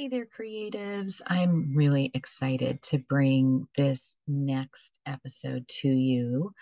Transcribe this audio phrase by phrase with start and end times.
[0.00, 1.20] Hey there, creatives.
[1.26, 6.54] I'm really excited to bring this next episode to you.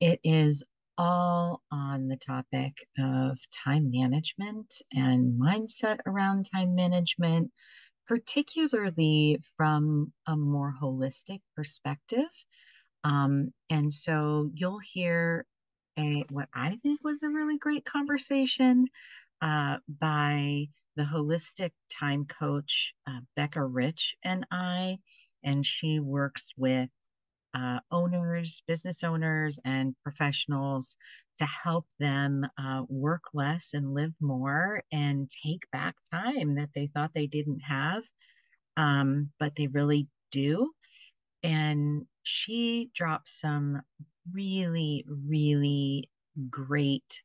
[0.00, 0.64] It is
[0.96, 7.50] all on the topic of time management and mindset around time management,
[8.06, 12.30] particularly from a more holistic perspective.
[13.04, 15.44] Um, and so you'll hear
[15.98, 18.86] a what I think was a really great conversation
[19.42, 20.68] uh, by
[20.98, 24.98] the holistic time coach, uh, Becca Rich, and I.
[25.44, 26.90] And she works with
[27.54, 30.96] uh, owners, business owners, and professionals
[31.38, 36.88] to help them uh, work less and live more and take back time that they
[36.88, 38.02] thought they didn't have,
[38.76, 40.72] um, but they really do.
[41.44, 43.82] And she drops some
[44.32, 46.10] really, really
[46.50, 47.22] great,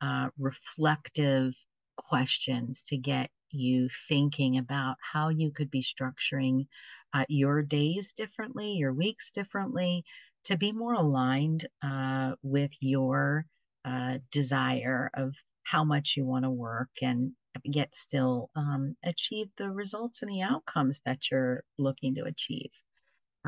[0.00, 1.54] uh, reflective
[1.96, 6.66] questions to get you thinking about how you could be structuring
[7.14, 10.04] uh, your days differently, your weeks differently,
[10.44, 13.46] to be more aligned uh, with your
[13.84, 17.32] uh, desire of how much you want to work and
[17.64, 22.70] yet still um, achieve the results and the outcomes that you're looking to achieve.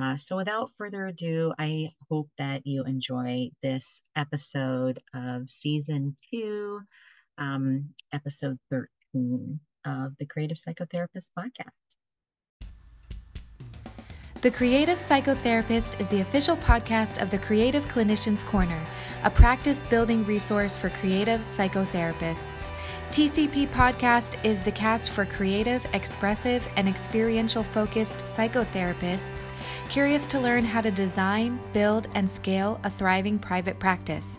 [0.01, 6.81] Uh, so, without further ado, I hope that you enjoy this episode of season two,
[7.39, 11.71] um, episode 13 of the Creative Psychotherapist podcast.
[14.41, 18.81] The Creative Psychotherapist is the official podcast of the Creative Clinicians Corner,
[19.25, 22.73] a practice building resource for creative psychotherapists.
[23.11, 29.55] TCP Podcast is the cast for creative, expressive, and experiential focused psychotherapists
[29.89, 34.39] curious to learn how to design, build, and scale a thriving private practice.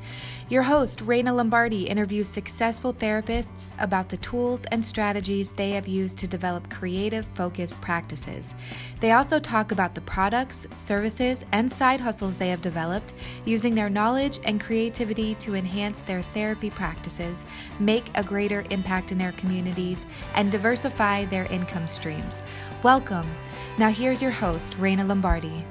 [0.50, 6.18] Your host, Reina Lombardi, interviews successful therapists about the tools and strategies they have used
[6.18, 8.56] to develop creative, focused practices.
[9.00, 13.14] They also talk about the products, services, and side hustles they have developed
[13.46, 17.46] using their knowledge and creativity to enhance their therapy practices,
[17.80, 20.06] make a greater impact in their communities,
[20.36, 22.44] and diversify their income streams.
[22.84, 23.30] Welcome.
[23.78, 25.66] Now, here's your host, Reina Lombardi.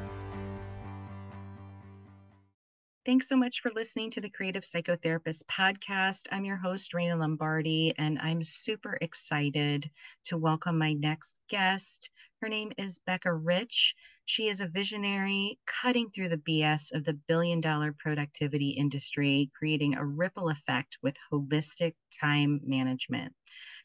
[3.08, 6.26] Thanks so much for listening to the Creative Psychotherapist podcast.
[6.30, 9.90] I'm your host, Reina Lombardi, and I'm super excited
[10.24, 12.10] to welcome my next guest.
[12.42, 13.94] Her name is Becca Rich.
[14.28, 19.96] She is a visionary cutting through the BS of the billion dollar productivity industry, creating
[19.96, 23.34] a ripple effect with holistic time management.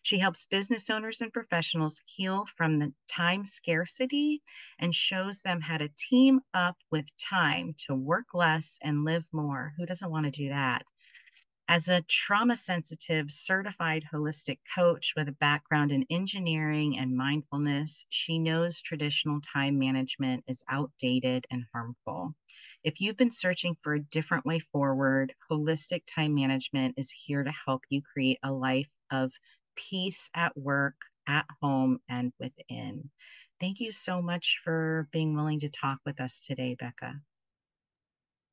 [0.04, 4.44] She helps business owners and professionals heal from the time scarcity
[4.78, 9.74] and shows them how to team up with time to work less and live more.
[9.78, 10.84] Who doesn't want to do that?
[11.68, 18.40] As a trauma sensitive certified holistic coach with a background in engineering and mindfulness, she
[18.40, 22.34] knows traditional time management is outdated and harmful.
[22.84, 27.52] If you've been searching for a different way forward, holistic time management is here to
[27.52, 29.34] help you create a life of
[29.76, 30.96] peace at work,
[31.28, 33.10] at home, and within.
[33.60, 37.22] Thank you so much for being willing to talk with us today, Becca.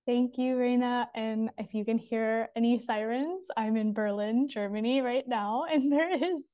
[0.06, 1.08] Thank you, Reina.
[1.14, 6.14] And if you can hear any sirens, I'm in Berlin, Germany right now, and there
[6.14, 6.46] is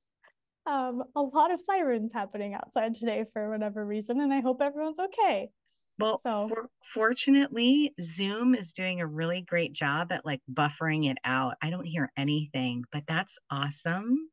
[0.67, 4.99] um, a lot of sirens happening outside today for whatever reason, and I hope everyone's
[4.99, 5.51] okay.
[5.99, 6.49] Well, so.
[6.49, 11.55] for, fortunately, Zoom is doing a really great job at like buffering it out.
[11.63, 14.29] I don't hear anything, but that's awesome.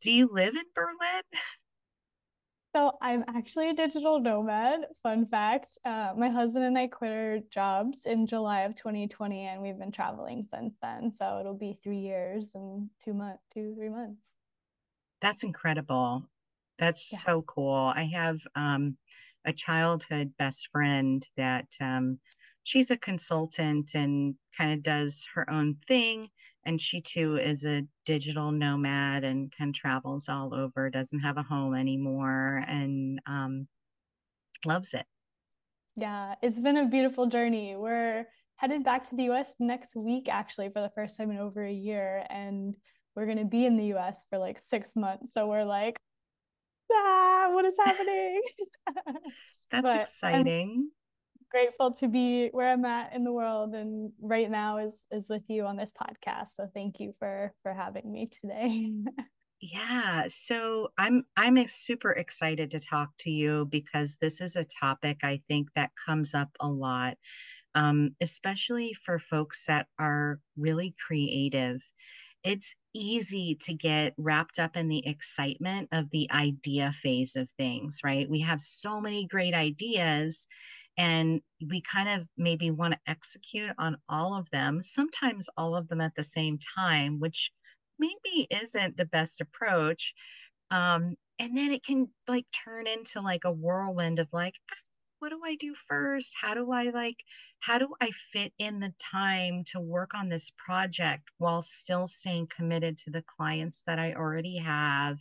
[0.00, 1.22] Do you live in Berlin?
[2.76, 4.80] So I'm actually a digital nomad.
[5.02, 9.62] Fun fact: uh, my husband and I quit our jobs in July of 2020, and
[9.62, 11.10] we've been traveling since then.
[11.10, 14.20] So it'll be three years and two months, two three months.
[15.22, 16.28] That's incredible.
[16.78, 17.20] That's yeah.
[17.20, 17.90] so cool.
[17.96, 18.98] I have um,
[19.46, 22.18] a childhood best friend that um,
[22.64, 26.28] she's a consultant and kind of does her own thing
[26.66, 31.38] and she too is a digital nomad and kind of travels all over doesn't have
[31.38, 33.66] a home anymore and um,
[34.66, 35.06] loves it.
[35.96, 37.76] Yeah it's been a beautiful journey.
[37.76, 38.26] We're
[38.56, 41.72] headed back to the us next week actually for the first time in over a
[41.72, 42.74] year and
[43.14, 45.32] we're going to be in the us for like six months.
[45.32, 45.98] So we're like
[46.92, 48.42] ah what is happening?
[49.70, 50.90] That's exciting
[51.50, 55.42] grateful to be where I'm at in the world and right now is is with
[55.48, 56.48] you on this podcast.
[56.56, 58.90] So thank you for for having me today.
[59.60, 65.20] yeah, so I'm I'm super excited to talk to you because this is a topic
[65.22, 67.16] I think that comes up a lot.
[67.74, 71.82] Um, especially for folks that are really creative
[72.46, 77.98] it's easy to get wrapped up in the excitement of the idea phase of things,
[78.04, 78.30] right?
[78.30, 80.46] We have so many great ideas
[80.96, 85.88] and we kind of maybe want to execute on all of them, sometimes all of
[85.88, 87.50] them at the same time, which
[87.98, 90.14] maybe isn't the best approach.
[90.70, 94.54] Um, and then it can like turn into like a whirlwind of like,
[95.18, 96.34] what do I do first?
[96.40, 97.22] How do I like,
[97.60, 102.48] how do I fit in the time to work on this project while still staying
[102.54, 105.18] committed to the clients that I already have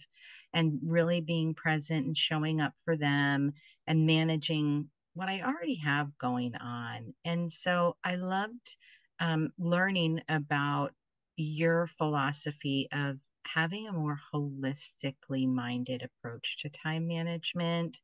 [0.54, 3.54] and really being present and showing up for them
[3.88, 7.14] and managing what I already have going on.
[7.26, 8.78] And so I loved
[9.20, 10.94] um, learning about
[11.38, 13.18] your philosophy of
[13.48, 18.02] having a more holistically minded approach to time management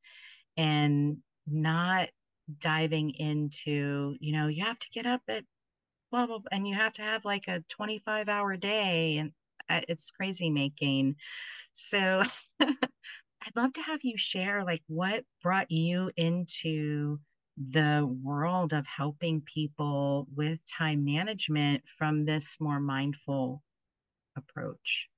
[0.57, 1.17] and
[1.47, 2.09] not
[2.59, 5.43] diving into, you know, you have to get up at
[6.11, 9.31] blah, blah, blah and you have to have like a 25 hour day and
[9.69, 11.15] uh, it's crazy making.
[11.73, 12.23] So
[13.41, 17.19] I'd love to have you share like what brought you into
[17.57, 23.63] the world of helping people with time management from this more mindful
[24.35, 25.09] approach.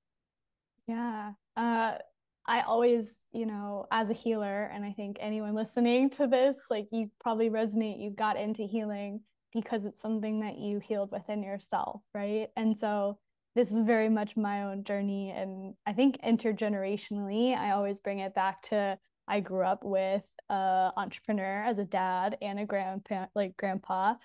[0.87, 1.33] Yeah.
[1.55, 1.97] Uh
[2.45, 6.89] I always, you know, as a healer, and I think anyone listening to this, like
[6.91, 9.21] you probably resonate, you got into healing
[9.53, 12.49] because it's something that you healed within yourself, right?
[12.57, 13.17] And so
[13.55, 15.31] this is very much my own journey.
[15.31, 18.97] And I think intergenerationally, I always bring it back to
[19.27, 24.15] I grew up with a entrepreneur as a dad and a grandpa, like grandpa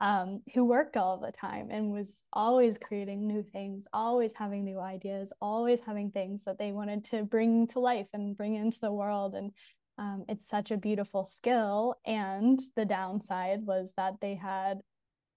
[0.00, 4.78] um, who worked all the time and was always creating new things, always having new
[4.78, 8.92] ideas, always having things that they wanted to bring to life and bring into the
[8.92, 9.34] world.
[9.34, 9.52] And
[9.96, 11.96] um, it's such a beautiful skill.
[12.04, 14.80] And the downside was that they had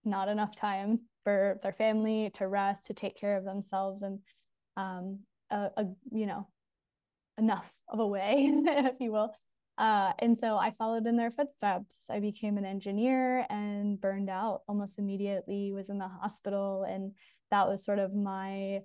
[0.07, 4.19] not enough time for their family to rest, to take care of themselves, and
[4.77, 5.19] um,
[5.51, 6.47] a, a you know
[7.37, 9.33] enough of a way, if you will,
[9.77, 12.09] uh, and so I followed in their footsteps.
[12.09, 16.83] I became an engineer and burned out almost immediately, was in the hospital.
[16.87, 17.13] And
[17.51, 18.81] that was sort of my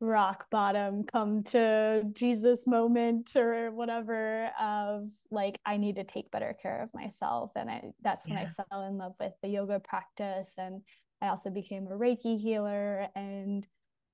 [0.00, 6.54] rock bottom come to Jesus moment or whatever of like I need to take better
[6.60, 8.50] care of myself and I that's when yeah.
[8.58, 10.82] I fell in love with the yoga practice and
[11.22, 13.66] I also became a reiki healer and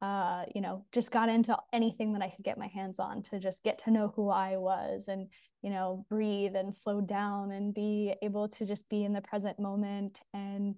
[0.02, 3.38] uh, you know, just got into anything that I could get my hands on to
[3.38, 5.28] just get to know who I was and,
[5.62, 9.60] you know, breathe and slow down and be able to just be in the present
[9.60, 10.18] moment.
[10.34, 10.74] And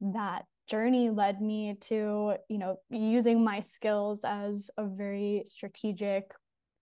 [0.00, 6.34] that journey led me to, you know, using my skills as a very strategic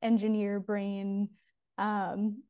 [0.02, 1.28] engineer brain,
[1.76, 2.42] um,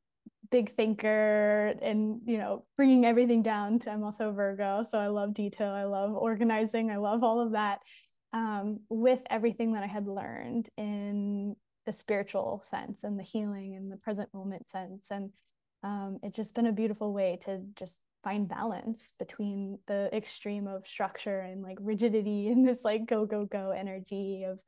[0.50, 5.32] big thinker and you know bringing everything down to i'm also virgo so i love
[5.32, 7.78] detail i love organizing i love all of that
[8.32, 13.90] um, with everything that I had learned in the spiritual sense and the healing and
[13.90, 15.10] the present moment sense.
[15.10, 15.30] And
[15.82, 20.86] um, it's just been a beautiful way to just find balance between the extreme of
[20.86, 24.58] structure and like rigidity and this like go go go energy of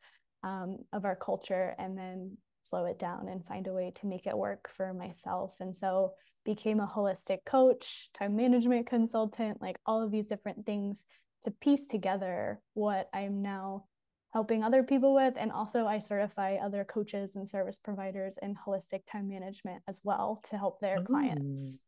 [0.44, 4.26] um, of our culture and then slow it down and find a way to make
[4.26, 6.12] it work for myself and so
[6.44, 11.04] became a holistic coach time management consultant like all of these different things
[11.44, 13.84] to piece together what I'm now
[14.32, 15.34] helping other people with.
[15.36, 20.40] And also, I certify other coaches and service providers in holistic time management as well
[20.44, 21.78] to help their clients.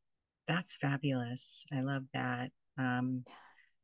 [0.46, 1.64] That's fabulous.
[1.72, 2.50] I love that.
[2.78, 3.24] Um,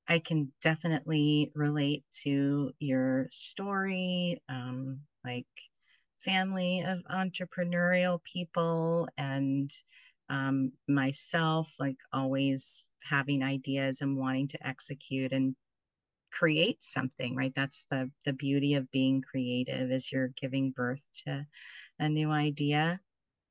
[0.08, 5.46] I can definitely relate to your story, um, like
[6.18, 9.70] family of entrepreneurial people and
[10.28, 15.54] um, myself, like always having ideas and wanting to execute and
[16.32, 21.44] create something right that's the the beauty of being creative is you're giving birth to
[21.98, 23.00] a new idea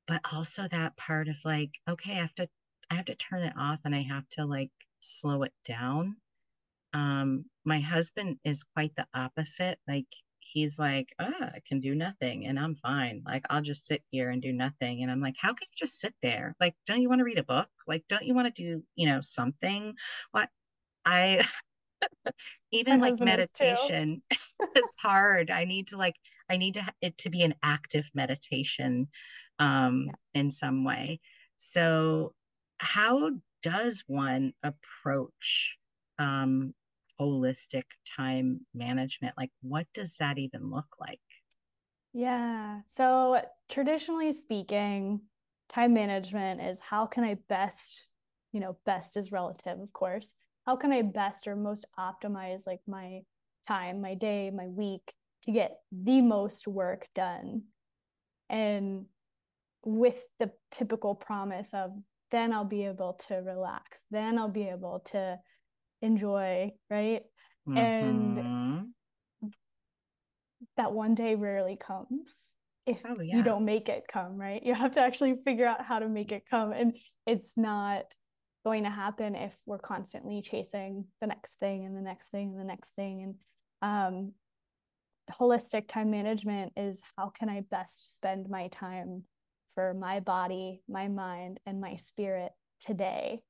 [0.06, 2.48] but also that part of like okay i have to
[2.90, 4.70] i have to turn it off and i have to like
[5.00, 6.16] slow it down
[6.92, 10.06] um my husband is quite the opposite like
[10.52, 13.22] he's like, ah, I can do nothing and I'm fine.
[13.24, 15.02] Like, I'll just sit here and do nothing.
[15.02, 16.54] And I'm like, how can you just sit there?
[16.60, 17.68] Like, don't you want to read a book?
[17.86, 19.94] Like, don't you want to do, you know, something?
[20.32, 20.48] What
[21.04, 21.46] I,
[22.72, 25.50] even like meditation is hard.
[25.50, 26.16] I need to like,
[26.48, 29.08] I need to it to be an active meditation
[29.58, 30.40] um, yeah.
[30.40, 31.20] in some way.
[31.58, 32.34] So,
[32.80, 33.30] how
[33.62, 35.78] does one approach
[36.18, 36.72] um,
[37.20, 37.84] holistic
[38.16, 39.34] time management?
[39.36, 41.20] Like what does that even look like?
[42.14, 42.80] Yeah.
[42.88, 45.20] So traditionally speaking
[45.68, 48.08] time management is how can i best
[48.52, 50.34] you know best is relative of course.
[50.64, 53.20] How can i best or most optimize like my
[53.68, 57.64] time my day my week to get the most work done?
[58.48, 59.04] And
[59.84, 61.92] with the typical promise of
[62.30, 65.38] then I'll be able to relax, then I'll be able to
[66.02, 67.22] enjoy, right?
[67.68, 67.78] Mm-hmm.
[67.78, 68.84] And
[70.76, 72.36] that one day rarely comes
[72.86, 73.36] if oh, yeah.
[73.36, 74.62] you don't make it come, right?
[74.62, 76.72] You have to actually figure out how to make it come.
[76.72, 76.96] And
[77.26, 78.04] it's not
[78.64, 82.60] going to happen if we're constantly chasing the next thing and the next thing and
[82.60, 83.34] the next thing.
[83.82, 84.32] And um,
[85.30, 89.24] holistic time management is how can I best spend my time
[89.74, 93.42] for my body, my mind, and my spirit today?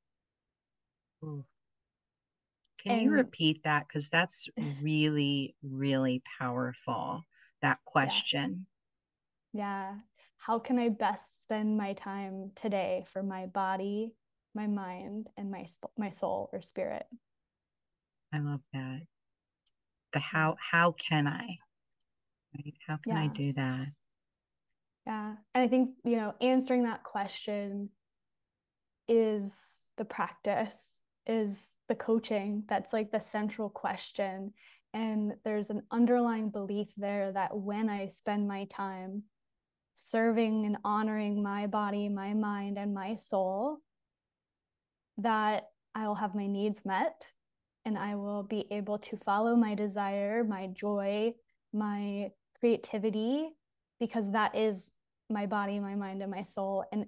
[1.23, 3.87] Can and, you repeat that?
[3.87, 4.49] Because that's
[4.83, 7.25] really, really powerful.
[7.63, 8.67] That question.
[9.53, 9.93] Yeah.
[9.93, 9.95] yeah.
[10.39, 14.15] How can I best spend my time today for my body,
[14.55, 15.67] my mind, and my
[15.99, 17.05] my soul or spirit?
[18.33, 19.03] I love that.
[20.13, 21.59] The how how can I?
[22.57, 22.75] Right?
[22.87, 23.23] How can yeah.
[23.23, 23.87] I do that?
[25.07, 25.35] Yeah.
[25.55, 27.91] And I think, you know, answering that question
[29.09, 32.65] is the practice, is the coaching.
[32.69, 34.53] That's like the central question.
[34.93, 39.25] And there's an underlying belief there that when I spend my time
[39.95, 43.79] serving and honoring my body, my mind, and my soul,
[45.19, 45.65] that
[45.95, 47.33] I will have my needs met
[47.85, 51.35] and I will be able to follow my desire, my joy,
[51.73, 53.51] my creativity
[54.01, 54.91] because that is
[55.29, 56.85] my body, my mind, and my soul.
[56.91, 57.07] And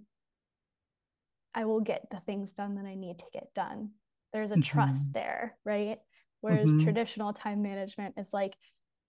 [1.55, 3.91] I will get the things done that I need to get done.
[4.33, 4.63] There's a mm-hmm.
[4.63, 5.99] trust there, right?
[6.41, 6.85] Whereas mm-hmm.
[6.85, 8.57] traditional time management is like,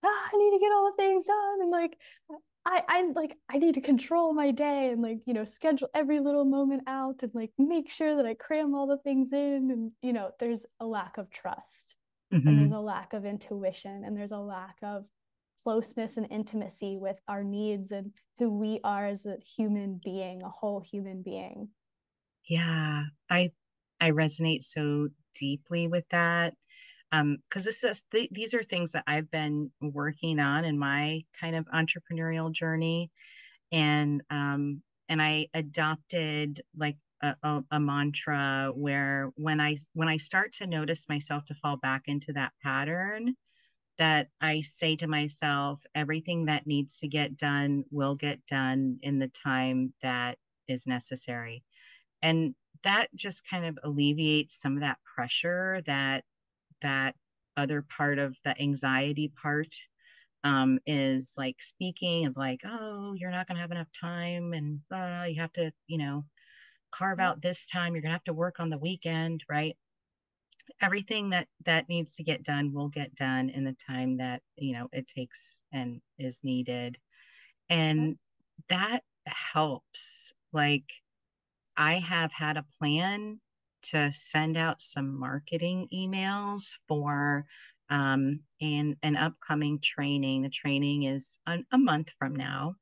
[0.04, 1.60] ah, I need to get all the things done.
[1.60, 1.96] And like,
[2.66, 6.20] I, I like I need to control my day and like you know schedule every
[6.20, 9.92] little moment out and like make sure that I cram all the things in and
[10.00, 11.94] you know there's a lack of trust
[12.32, 12.46] mm-hmm.
[12.48, 15.04] and there's a lack of intuition and there's a lack of
[15.64, 20.48] closeness and intimacy with our needs and who we are as a human being, a
[20.48, 21.68] whole human being.
[22.46, 23.50] Yeah, I
[24.00, 26.54] I resonate so deeply with that
[27.10, 31.22] um because this is th- these are things that I've been working on in my
[31.40, 33.10] kind of entrepreneurial journey
[33.72, 40.16] and um and I adopted like a, a, a, mantra where when I when I
[40.18, 43.34] start to notice myself to fall back into that pattern
[43.98, 49.18] that I say to myself, everything that needs to get done will get done in
[49.18, 51.62] the time that is necessary.
[52.22, 56.24] And that just kind of alleviates some of that pressure that
[56.82, 57.14] that
[57.56, 59.74] other part of the anxiety part
[60.44, 64.80] um, is like speaking of like, oh, you're not going to have enough time and
[64.90, 66.24] uh, you have to, you know,
[66.92, 67.94] carve out this time.
[67.94, 69.76] You're going to have to work on the weekend, right?
[70.80, 74.72] Everything that that needs to get done will get done in the time that you
[74.72, 76.98] know it takes and is needed.
[77.68, 78.16] And
[78.68, 80.32] that helps.
[80.52, 80.84] Like
[81.76, 83.40] i have had a plan
[83.82, 87.44] to send out some marketing emails for
[87.90, 90.42] um, and an upcoming training.
[90.42, 92.76] The training is an, a month from now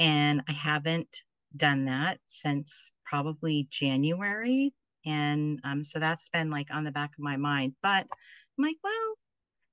[0.00, 1.22] and i haven't
[1.56, 4.72] done that since probably january
[5.06, 7.74] and um, so that's been like on the back of my mind.
[7.82, 8.06] But
[8.58, 9.14] i'm like well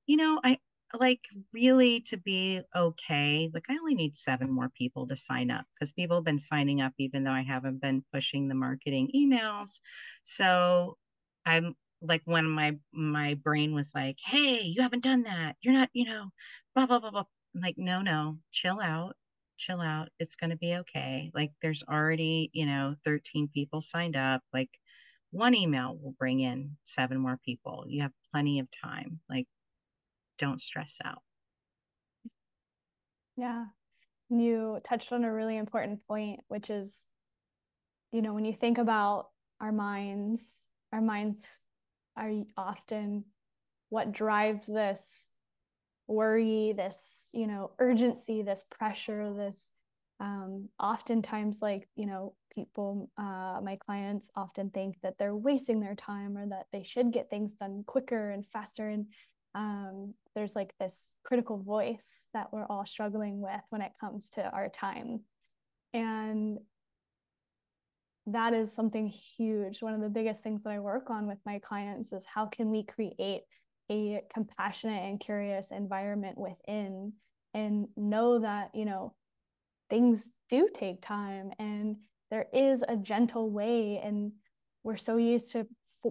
[0.05, 0.57] you know i
[0.99, 1.21] like
[1.53, 5.91] really to be okay like i only need seven more people to sign up because
[5.93, 9.81] people have been signing up even though i haven't been pushing the marketing emails.
[10.23, 10.97] So
[11.45, 15.55] i'm like when my my brain was like hey you haven't done that.
[15.61, 16.29] You're not you know
[16.75, 17.25] blah blah blah blah.
[17.55, 18.39] I'm like no no.
[18.51, 19.15] Chill out.
[19.57, 20.09] Chill out.
[20.19, 21.31] It's going to be okay.
[21.33, 24.41] Like there's already you know 13 people signed up.
[24.53, 24.69] Like
[25.31, 27.85] one email will bring in seven more people.
[27.87, 29.19] You have plenty of time.
[29.29, 29.47] Like,
[30.37, 31.21] don't stress out.
[33.35, 33.65] Yeah.
[34.29, 37.05] You touched on a really important point, which is,
[38.11, 39.29] you know, when you think about
[39.61, 41.59] our minds, our minds
[42.15, 43.25] are often
[43.89, 45.31] what drives this
[46.07, 49.71] worry, this, you know, urgency, this pressure, this
[50.19, 55.95] um, oftentimes like you know people uh, my clients often think that they're wasting their
[55.95, 58.87] time or that they should get things done quicker and faster.
[58.87, 59.07] And
[59.53, 64.43] um, there's like this critical voice that we're all struggling with when it comes to
[64.49, 65.21] our time.
[65.93, 66.59] And
[68.27, 69.81] that is something huge.
[69.81, 72.69] One of the biggest things that i work on with my clients is how can
[72.69, 73.43] we create
[73.89, 77.13] a compassionate and curious environment within
[77.53, 79.13] and know that you know
[79.89, 81.97] things do take time and
[82.29, 84.31] there is a gentle way and
[84.83, 85.65] we're so used to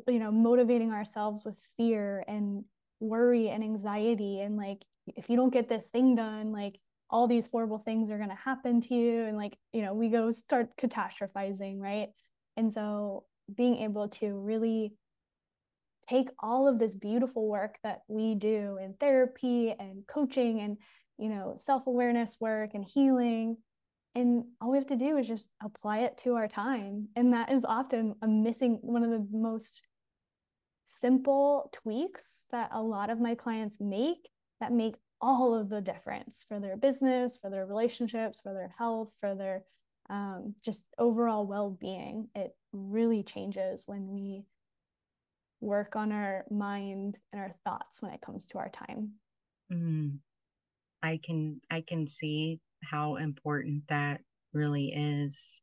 [0.09, 2.64] you know motivating ourselves with fear and
[3.00, 4.83] worry and anxiety and like
[5.14, 6.78] if you don't get this thing done, like
[7.09, 9.25] all these horrible things are going to happen to you.
[9.25, 12.09] And like, you know, we go start catastrophizing, right?
[12.56, 14.95] And so being able to really
[16.09, 20.78] take all of this beautiful work that we do in therapy and coaching and
[21.19, 23.57] you know self-awareness work and healing
[24.15, 27.51] and all we have to do is just apply it to our time and that
[27.51, 29.83] is often a missing one of the most
[30.87, 34.29] simple tweaks that a lot of my clients make
[34.61, 39.13] that make all of the difference for their business for their relationships for their health
[39.19, 39.65] for their
[40.09, 44.45] um, just overall well-being it really changes when we
[45.61, 49.13] work on our mind and our thoughts when it comes to our time.
[49.73, 50.19] Mm.
[51.07, 54.21] I can I can see how important that
[54.53, 55.61] really is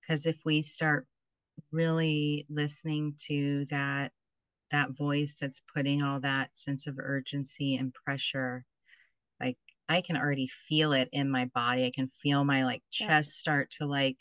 [0.00, 1.06] because if we start
[1.72, 4.12] really listening to that
[4.70, 8.64] that voice that's putting all that sense of urgency and pressure
[9.40, 9.56] like
[9.88, 11.84] I can already feel it in my body.
[11.84, 13.40] I can feel my like chest yeah.
[13.40, 14.18] start to like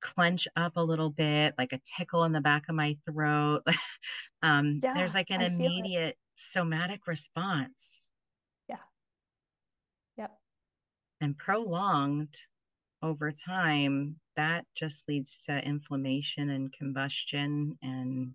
[0.00, 3.62] clench up a little bit, like a tickle in the back of my throat.
[4.42, 8.10] um, yeah, there's like an I immediate somatic response.
[8.68, 8.76] Yeah.
[10.16, 10.38] Yep.
[11.20, 12.34] And prolonged
[13.02, 18.34] over time, that just leads to inflammation and combustion and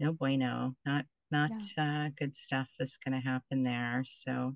[0.00, 0.74] no bueno.
[0.84, 2.06] Not not yeah.
[2.06, 4.02] uh, good stuff is going to happen there.
[4.06, 4.54] So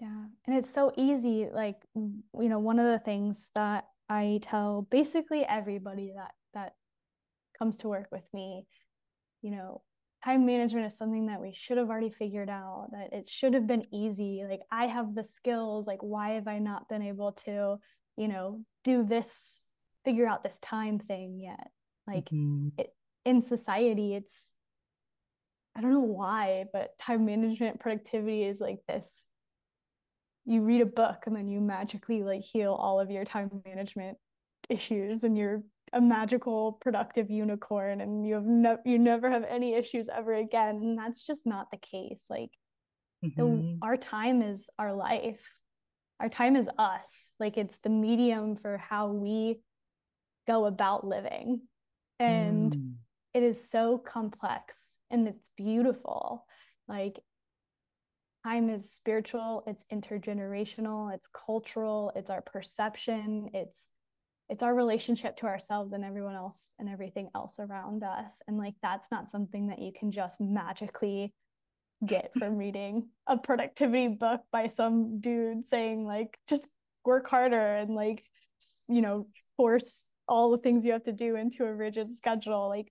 [0.00, 0.24] yeah.
[0.46, 1.48] And it's so easy.
[1.52, 6.74] Like, you know, one of the things that I tell basically everybody that that
[7.58, 8.66] comes to work with me,
[9.42, 9.82] you know,
[10.24, 13.66] time management is something that we should have already figured out, that it should have
[13.66, 14.44] been easy.
[14.48, 17.76] Like I have the skills, like why have I not been able to,
[18.16, 19.64] you know, do this,
[20.04, 21.70] figure out this time thing yet?
[22.06, 22.68] Like mm-hmm.
[22.78, 24.40] it, in society, it's
[25.76, 29.26] I don't know why, but time management productivity is like this
[30.44, 34.18] you read a book and then you magically like heal all of your time management
[34.68, 35.62] issues and you're
[35.94, 40.76] a magical productive unicorn and you have no you never have any issues ever again
[40.76, 42.50] and that's just not the case like
[43.24, 43.40] mm-hmm.
[43.40, 45.40] the, our time is our life
[46.20, 49.60] our time is us like it's the medium for how we
[50.48, 51.60] go about living
[52.18, 52.92] and mm.
[53.32, 56.44] it is so complex and it's beautiful
[56.88, 57.20] like
[58.44, 63.86] time is spiritual it's intergenerational it's cultural it's our perception it's
[64.48, 68.74] it's our relationship to ourselves and everyone else and everything else around us and like
[68.82, 71.32] that's not something that you can just magically
[72.06, 76.68] get from reading a productivity book by some dude saying like just
[77.04, 78.24] work harder and like
[78.88, 79.26] you know
[79.56, 82.90] force all the things you have to do into a rigid schedule like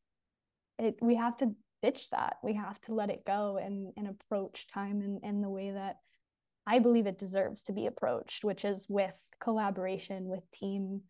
[0.80, 2.38] it we have to ditch that.
[2.42, 5.98] We have to let it go and, and approach time in, in the way that
[6.66, 11.02] I believe it deserves to be approached, which is with collaboration, with team,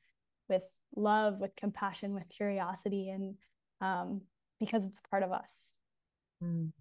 [0.49, 0.63] with
[0.95, 3.35] love, with compassion, with curiosity, and
[3.81, 4.21] um,
[4.59, 5.73] because it's part of us.
[6.43, 6.71] Mm.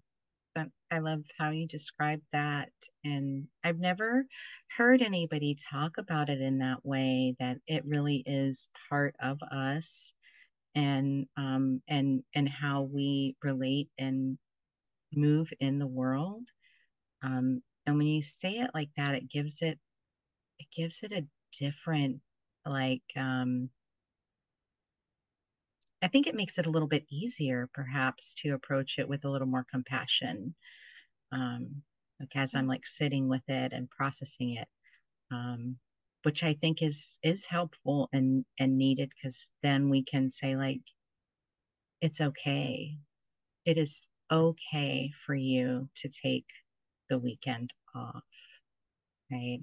[0.91, 2.69] I love how you describe that.
[3.03, 4.25] And I've never
[4.77, 10.13] heard anybody talk about it in that way, that it really is part of us
[10.75, 14.37] and um, and and how we relate and
[15.13, 16.47] move in the world.
[17.23, 19.79] Um, and when you say it like that, it gives it
[20.59, 21.25] it gives it a
[21.59, 22.19] different
[22.65, 23.69] like um,
[26.01, 29.29] I think it makes it a little bit easier, perhaps, to approach it with a
[29.29, 30.55] little more compassion.
[31.31, 31.83] Um,
[32.19, 34.67] like as I'm like sitting with it and processing it.
[35.31, 35.77] Um,
[36.23, 40.81] which I think is is helpful and and needed because then we can say like
[42.01, 42.97] it's okay.
[43.65, 46.45] It is okay for you to take
[47.09, 48.23] the weekend off.
[49.31, 49.61] Right?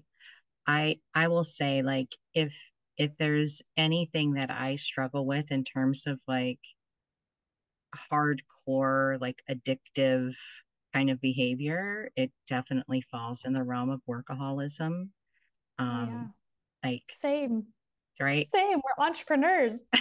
[0.67, 2.55] I I will say like if
[3.01, 6.61] if there's anything that I struggle with in terms of like
[7.97, 10.35] hardcore like addictive
[10.93, 15.09] kind of behavior, it definitely falls in the realm of workaholism.
[15.79, 16.25] Um, yeah
[16.85, 17.67] like same.
[18.21, 18.47] Right.
[18.47, 18.79] Same.
[18.79, 19.81] We're entrepreneurs.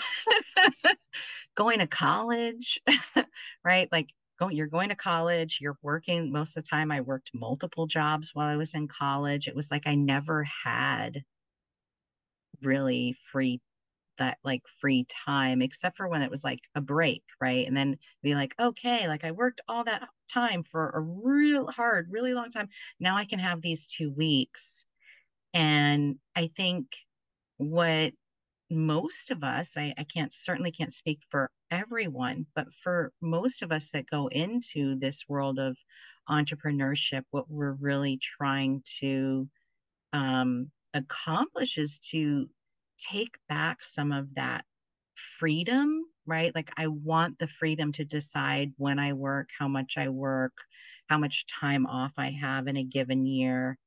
[1.56, 2.82] going to college,
[3.64, 3.90] right?
[3.92, 6.92] Like going you're going to college, you're working most of the time.
[6.92, 9.48] I worked multiple jobs while I was in college.
[9.48, 11.24] It was like I never had
[12.64, 13.62] really free
[14.18, 17.66] that like free time except for when it was like a break right?
[17.68, 22.08] And then be like okay like i worked all that time for a real hard
[22.12, 22.70] really long time.
[23.00, 24.86] Now i can have these two weeks.
[25.54, 26.88] And I think
[27.58, 28.14] what
[28.70, 33.72] most of us, I, I can't certainly can't speak for everyone, but for most of
[33.72, 35.78] us that go into this world of
[36.30, 39.48] entrepreneurship, what we're really trying to
[40.14, 42.50] um, accomplish is to
[42.98, 44.66] take back some of that
[45.16, 46.54] freedom, right?
[46.54, 50.54] Like, I want the freedom to decide when I work, how much I work,
[51.08, 53.78] how much time off I have in a given year.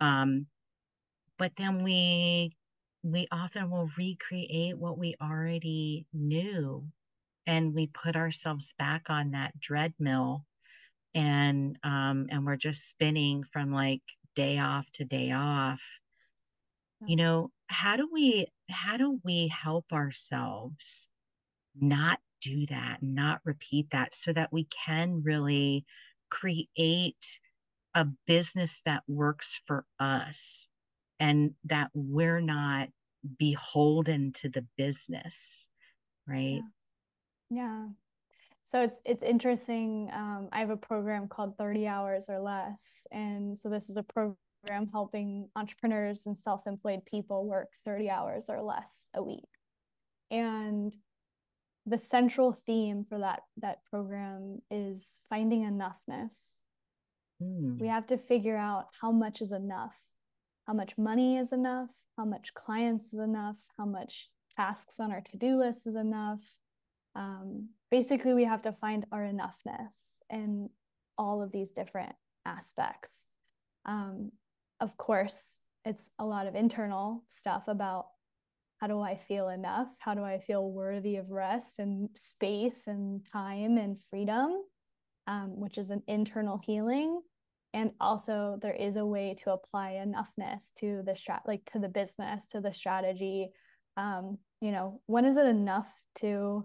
[0.00, 0.46] Um,
[1.38, 2.52] but then we
[3.02, 6.86] we often will recreate what we already knew
[7.46, 10.44] and we put ourselves back on that treadmill
[11.14, 14.02] and um and we're just spinning from like
[14.36, 15.82] day off to day off
[17.06, 21.08] you know how do we how do we help ourselves
[21.78, 25.84] not do that not repeat that so that we can really
[26.30, 27.40] create
[27.94, 30.68] a business that works for us
[31.20, 32.88] and that we're not
[33.38, 35.68] beholden to the business
[36.26, 36.62] right?
[37.50, 37.86] Yeah, yeah.
[38.64, 43.58] so it's it's interesting um, i have a program called 30 hours or less and
[43.58, 44.36] so this is a program
[44.92, 49.48] helping entrepreneurs and self-employed people work 30 hours or less a week
[50.30, 50.96] and
[51.84, 56.60] the central theme for that that program is finding enoughness
[57.42, 57.78] mm.
[57.80, 59.96] we have to figure out how much is enough
[60.66, 65.20] how much money is enough, how much clients is enough, how much tasks on our
[65.20, 66.40] to do list is enough.
[67.14, 70.70] Um, basically, we have to find our enoughness in
[71.18, 72.14] all of these different
[72.46, 73.26] aspects.
[73.84, 74.32] Um,
[74.82, 78.06] of course, it's a lot of internal stuff about
[78.80, 79.88] how do I feel enough?
[80.00, 84.60] How do I feel worthy of rest and space and time and freedom,
[85.28, 87.20] um, which is an internal healing
[87.74, 91.88] and also there is a way to apply enoughness to the strat like to the
[91.88, 93.48] business to the strategy
[93.96, 96.64] um you know when is it enough to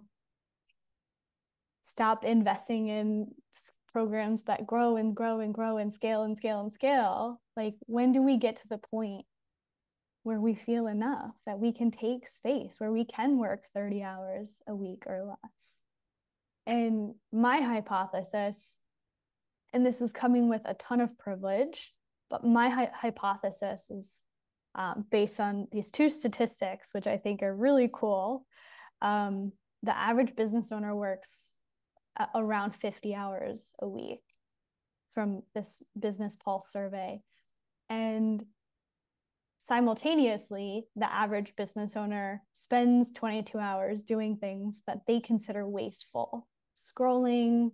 [1.84, 3.28] stop investing in
[3.98, 8.12] programs that grow and grow and grow and scale and scale and scale like when
[8.12, 9.26] do we get to the point
[10.22, 14.62] where we feel enough that we can take space where we can work 30 hours
[14.68, 15.80] a week or less?
[16.68, 18.78] And my hypothesis
[19.74, 21.92] and this is coming with a ton of privilege
[22.30, 24.22] but my hi- hypothesis is
[24.76, 28.46] um, based on these two statistics which i think are really cool.
[29.02, 31.56] Um, the average business owner works
[32.36, 34.22] around 50 hours a week
[35.12, 37.22] from this business pulse survey.
[37.90, 38.44] And
[39.60, 46.48] simultaneously the average business owner spends 22 hours doing things that they consider wasteful.
[46.78, 47.72] Scrolling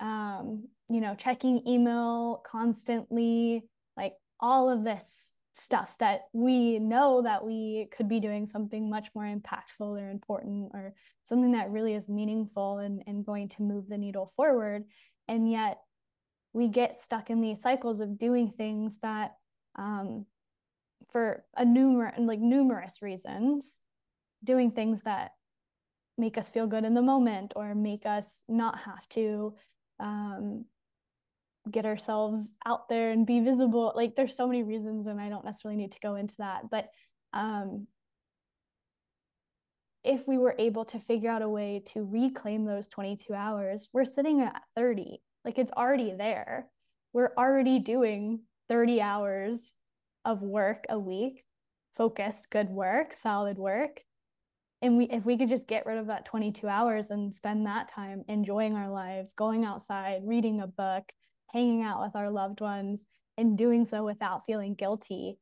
[0.00, 3.64] um, you know, checking email constantly,
[3.96, 9.08] like all of this stuff that we know that we could be doing something much
[9.14, 10.94] more impactful or important or
[11.24, 14.84] something that really is meaningful and, and going to move the needle forward.
[15.26, 15.78] And yet
[16.52, 19.34] we get stuck in these cycles of doing things that
[19.76, 20.26] um,
[21.10, 23.80] for a numerous like numerous reasons,
[24.44, 25.32] doing things that
[26.16, 29.54] make us feel good in the moment or make us not have to
[30.00, 30.64] um,
[31.68, 33.92] get ourselves out there and be visible.
[33.94, 36.88] Like there's so many reasons and i don't necessarily need to go into that but
[37.32, 37.86] um,
[40.02, 44.04] if we were able to figure out a way to reclaim those 22 hours we're
[44.04, 46.66] sitting at 30 like it's already there.
[47.14, 49.72] We're already doing 30 hours
[50.24, 51.44] of work a week
[51.94, 54.02] focused good work solid work.
[54.82, 57.88] And we if we could just get rid of that 22 hours and spend that
[57.88, 61.04] time enjoying our lives going outside reading a book
[61.52, 63.04] hanging out with our loved ones
[63.36, 65.38] and doing so without feeling guilty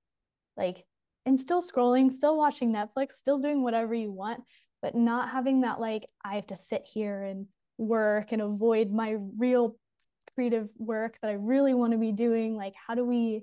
[0.56, 0.84] like
[1.24, 4.42] and still scrolling still watching netflix still doing whatever you want
[4.82, 7.46] but not having that like i have to sit here and
[7.78, 9.76] work and avoid my real
[10.34, 13.42] creative work that i really want to be doing like how do we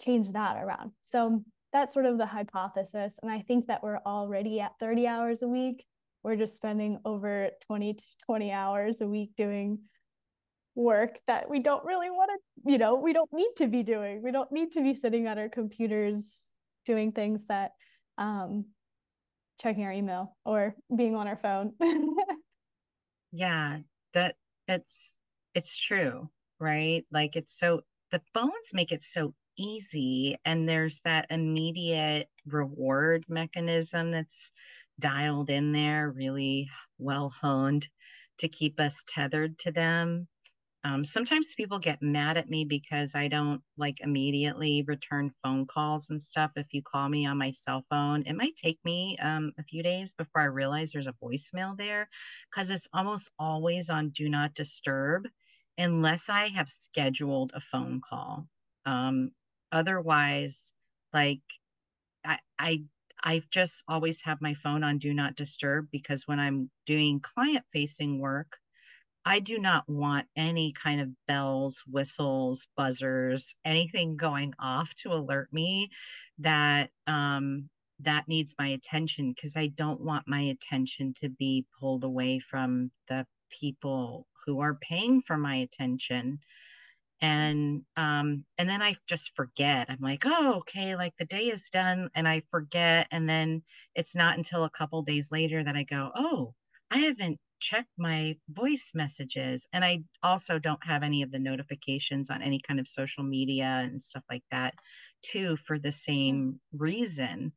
[0.00, 0.92] change that around?
[1.02, 5.42] So that's sort of the hypothesis and i think that we're already at 30 hours
[5.42, 5.84] a week.
[6.22, 9.80] We're just spending over 20 to 20 hours a week doing
[10.78, 14.22] work that we don't really want to, you know, we don't need to be doing.
[14.22, 16.44] We don't need to be sitting at our computers
[16.86, 17.72] doing things that
[18.16, 18.64] um
[19.60, 21.72] checking our email or being on our phone.
[23.32, 23.78] yeah,
[24.14, 24.36] that
[24.68, 25.16] it's
[25.52, 27.04] it's true, right?
[27.10, 27.80] Like it's so
[28.12, 34.52] the phones make it so easy and there's that immediate reward mechanism that's
[35.00, 37.88] dialed in there really well honed
[38.38, 40.28] to keep us tethered to them
[40.84, 46.10] um, sometimes people get mad at me because I don't like immediately return phone calls
[46.10, 46.52] and stuff.
[46.56, 49.82] If you call me on my cell phone, it might take me um, a few
[49.82, 52.08] days before I realize there's a voicemail there
[52.50, 55.28] because it's almost always on do not disturb.
[55.78, 58.48] unless I have scheduled a phone call.
[58.84, 59.30] Um,
[59.72, 60.72] otherwise,
[61.12, 61.42] like
[62.24, 62.84] I, I
[63.22, 67.64] I just always have my phone on do not disturb because when I'm doing client
[67.72, 68.58] facing work,
[69.24, 75.52] I do not want any kind of bells, whistles, buzzers, anything going off to alert
[75.52, 75.90] me
[76.38, 77.68] that um,
[78.00, 82.90] that needs my attention because I don't want my attention to be pulled away from
[83.08, 86.38] the people who are paying for my attention.
[87.20, 89.90] And um and then i just forget.
[89.90, 93.62] I'm like oh okay like the day is done and i forget and then
[93.96, 96.54] it's not until a couple days later that i go oh
[96.92, 102.30] i haven't checked my voice messages and i also don't have any of the notifications
[102.30, 104.74] on any kind of social media and stuff like that
[105.22, 107.52] too for the same reason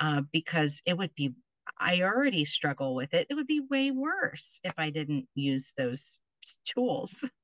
[0.00, 1.32] uh, because it would be
[1.78, 3.26] i already struggle with it.
[3.28, 6.20] It would be way worse if i didn't use those
[6.64, 7.28] tools.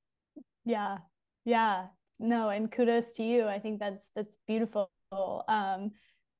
[0.65, 0.99] Yeah.
[1.45, 1.87] Yeah,
[2.21, 3.49] no, and kudos to you.
[3.49, 4.93] I think that's that's beautiful.
[5.11, 5.93] Um,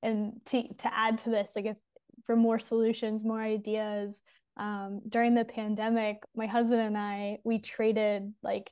[0.03, 1.77] and to to add to this, like if
[2.25, 4.23] for more solutions, more ideas,
[4.57, 8.71] um, during the pandemic, my husband and I we traded like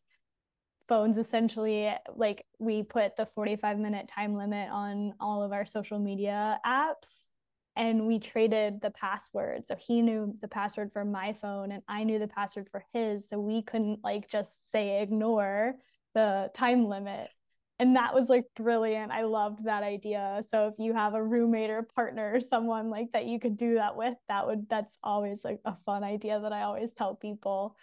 [0.89, 6.01] phones essentially like we put the 45 minute time limit on all of our social
[6.01, 7.29] media apps
[7.77, 9.67] and we traded the password.
[9.69, 13.29] So he knew the password for my phone and i knew the password for his
[13.29, 15.75] so we couldn't like just say ignore
[16.15, 17.29] the time limit
[17.81, 19.11] and that was like brilliant.
[19.11, 20.43] I loved that idea.
[20.47, 23.77] So if you have a roommate or partner or someone like that you could do
[23.77, 27.75] that with that would that's always like a fun idea that i always tell people.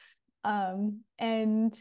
[0.43, 1.75] Um and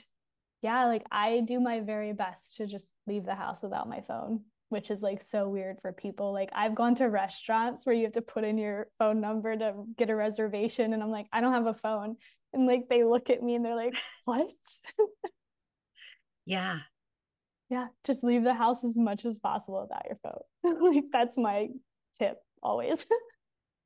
[0.62, 4.40] yeah like i do my very best to just leave the house without my phone
[4.70, 6.33] which is like so weird for people.
[6.33, 9.74] Like i've gone to restaurants where you have to put in your phone number to
[9.98, 12.16] get a reservation and i'm like i don't have a phone.
[12.55, 14.50] And like they look at me and they're like what?
[16.46, 16.79] Yeah.
[17.68, 17.88] Yeah.
[18.05, 20.92] Just leave the house as much as possible without your phone.
[20.94, 21.68] like that's my
[22.18, 23.07] tip always.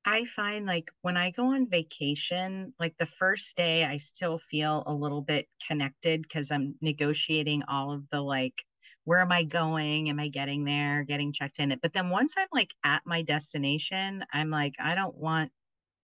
[0.04, 4.82] I find like when I go on vacation, like the first day, I still feel
[4.86, 8.64] a little bit connected because I'm negotiating all of the like,
[9.04, 10.08] where am I going?
[10.08, 11.04] Am I getting there?
[11.04, 11.78] Getting checked in.
[11.82, 15.52] But then once I'm like at my destination, I'm like, I don't want,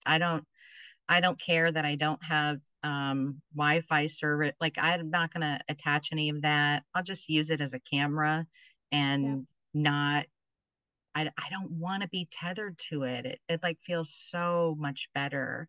[0.05, 0.45] I don't,
[1.09, 4.53] I don't care that I don't have um, Wi-Fi service.
[4.61, 6.85] Like I'm not going to attach any of that.
[6.95, 8.47] I'll just use it as a camera
[8.93, 9.37] and yeah.
[9.75, 10.27] not.
[11.15, 13.27] I I don't want to be tethered to it.
[13.27, 15.69] It it like feels so much better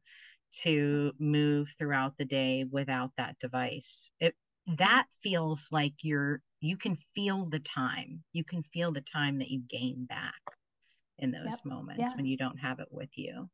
[0.61, 4.11] to move throughout the day without that device.
[4.19, 4.35] It
[4.77, 8.23] that feels like you're you can feel the time.
[8.33, 10.41] You can feel the time that you gain back
[11.19, 11.65] in those yep.
[11.65, 12.15] moments yeah.
[12.15, 13.49] when you don't have it with you.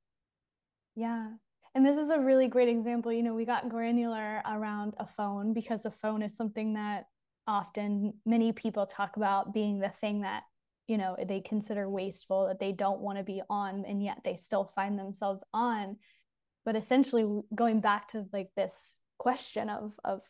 [0.95, 1.29] Yeah.
[1.75, 3.11] And this is a really great example.
[3.11, 7.07] You know, we got granular around a phone because a phone is something that
[7.47, 10.43] often many people talk about being the thing that,
[10.87, 14.35] you know, they consider wasteful, that they don't want to be on, and yet they
[14.35, 15.97] still find themselves on.
[16.63, 20.21] But essentially, going back to like this question of, of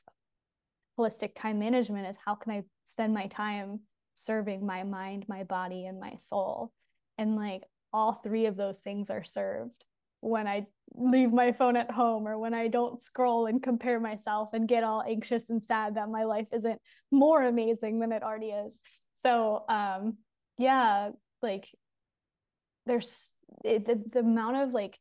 [0.98, 3.82] holistic time management is how can I spend my time
[4.16, 6.72] serving my mind, my body, and my soul?
[7.18, 9.86] And like all three of those things are served
[10.24, 14.54] when I leave my phone at home or when I don't scroll and compare myself
[14.54, 16.80] and get all anxious and sad that my life isn't
[17.12, 18.80] more amazing than it already is.
[19.22, 20.18] So, um,
[20.58, 21.10] yeah,
[21.42, 21.68] like
[22.86, 23.34] there's
[23.64, 24.98] it, the, the amount of like,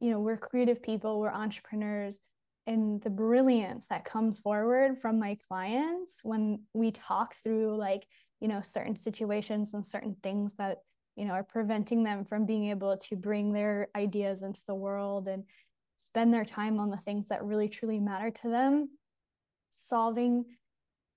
[0.00, 2.20] you know, we're creative people, we're entrepreneurs,
[2.66, 8.06] and the brilliance that comes forward from my clients when we talk through like,
[8.40, 10.78] you know, certain situations and certain things that
[11.20, 15.28] you know are preventing them from being able to bring their ideas into the world
[15.28, 15.44] and
[15.98, 18.88] spend their time on the things that really truly matter to them.
[19.68, 20.46] Solving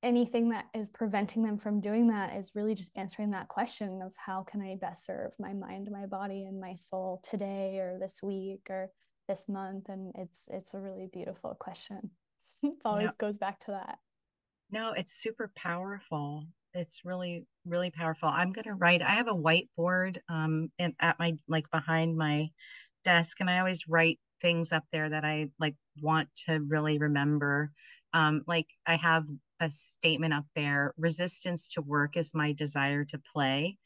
[0.03, 4.11] anything that is preventing them from doing that is really just answering that question of
[4.17, 8.19] how can i best serve my mind my body and my soul today or this
[8.21, 8.91] week or
[9.29, 9.87] this month?
[9.87, 12.11] And it's it's a really beautiful question.
[12.65, 13.99] It always goes back to that.
[14.69, 18.29] No it's super powerful it's really really powerful.
[18.29, 22.49] I'm going to write i have a whiteboard um and at my like behind my
[23.05, 27.71] desk and i always write things up there that i like want to really remember.
[28.13, 29.25] Um like i have
[29.59, 33.77] a statement up there resistance to work is my desire to play.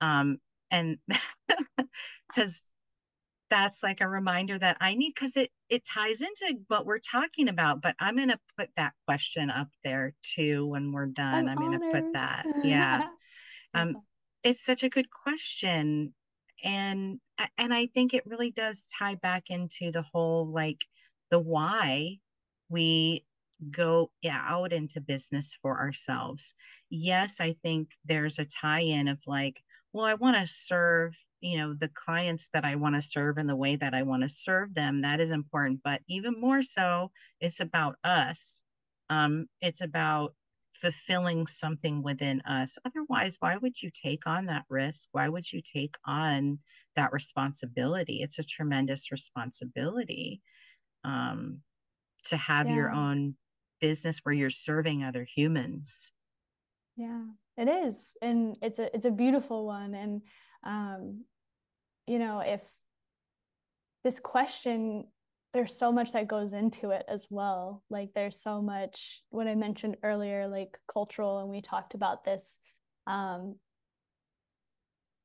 [0.00, 0.38] Um
[0.70, 0.98] and
[2.28, 2.62] because
[3.50, 7.48] that's like a reminder that I need because it it ties into what we're talking
[7.48, 7.82] about.
[7.82, 11.48] But I'm gonna put that question up there too when we're done.
[11.48, 12.46] I'm, I'm gonna put that.
[12.62, 13.08] Yeah.
[13.74, 13.96] um,
[14.44, 16.14] it's such a good question,
[16.62, 17.20] and
[17.56, 20.84] and I think it really does tie back into the whole like
[21.30, 22.18] the why
[22.68, 23.24] we
[23.70, 26.54] go out into business for ourselves.
[26.90, 31.58] Yes, I think there's a tie in of like, well, I want to serve, you
[31.58, 34.28] know, the clients that I want to serve and the way that I want to
[34.28, 35.02] serve them.
[35.02, 35.80] That is important.
[35.84, 38.58] But even more so, it's about us.
[39.10, 40.34] Um, it's about
[40.74, 42.78] fulfilling something within us.
[42.84, 45.08] Otherwise, why would you take on that risk?
[45.12, 46.58] Why would you take on
[46.94, 48.22] that responsibility?
[48.22, 50.40] It's a tremendous responsibility
[51.04, 51.60] um,
[52.24, 52.74] to have yeah.
[52.74, 53.34] your own
[53.80, 56.10] business where you're serving other humans.
[56.96, 57.22] Yeah,
[57.56, 58.12] it is.
[58.20, 59.94] And it's a it's a beautiful one.
[59.94, 60.22] And
[60.64, 61.24] um,
[62.06, 62.62] you know, if
[64.04, 65.04] this question
[65.54, 67.82] there's so much that goes into it as well.
[67.88, 72.58] Like there's so much what I mentioned earlier, like cultural, and we talked about this,
[73.06, 73.56] um,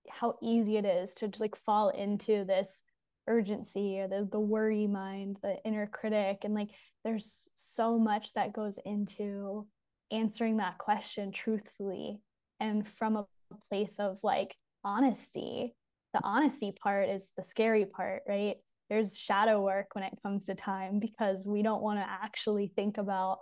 [0.10, 2.82] how easy it is to like fall into this
[3.28, 6.40] urgency or the, the worry mind, the inner critic.
[6.44, 6.70] And like
[7.04, 9.68] there's so much that goes into
[10.12, 12.22] answering that question truthfully
[12.60, 13.26] and from a
[13.70, 15.76] place of like honesty.
[16.14, 18.58] The honesty part is the scary part, right?
[18.94, 22.98] there's shadow work when it comes to time because we don't want to actually think
[22.98, 23.40] about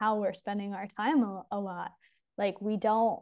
[0.00, 1.90] how we're spending our time a, a lot
[2.38, 3.20] like we don't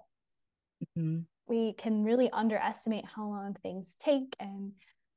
[0.98, 1.18] mm-hmm.
[1.48, 4.72] we can really underestimate how long things take and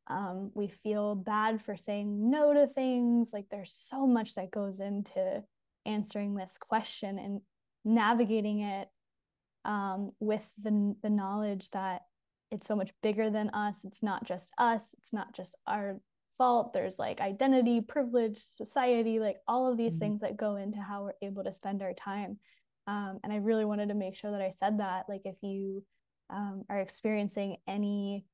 [0.10, 4.80] um, we feel bad for saying no to things like there's so much that goes
[4.80, 5.44] into
[5.86, 7.42] answering this question and
[7.84, 8.88] navigating it
[9.64, 12.04] um, with the, the knowledge that
[12.52, 13.84] it's so much bigger than us.
[13.84, 14.96] It's not just us.
[15.00, 16.00] It's not just our
[16.38, 16.74] fault.
[16.74, 20.00] There's like identity privilege society like all of these mm-hmm.
[20.00, 22.40] things that go into how we're able to spend our time.
[22.88, 25.84] Um, and i really wanted to make sure that i said that like if you
[26.30, 28.26] um, are experiencing any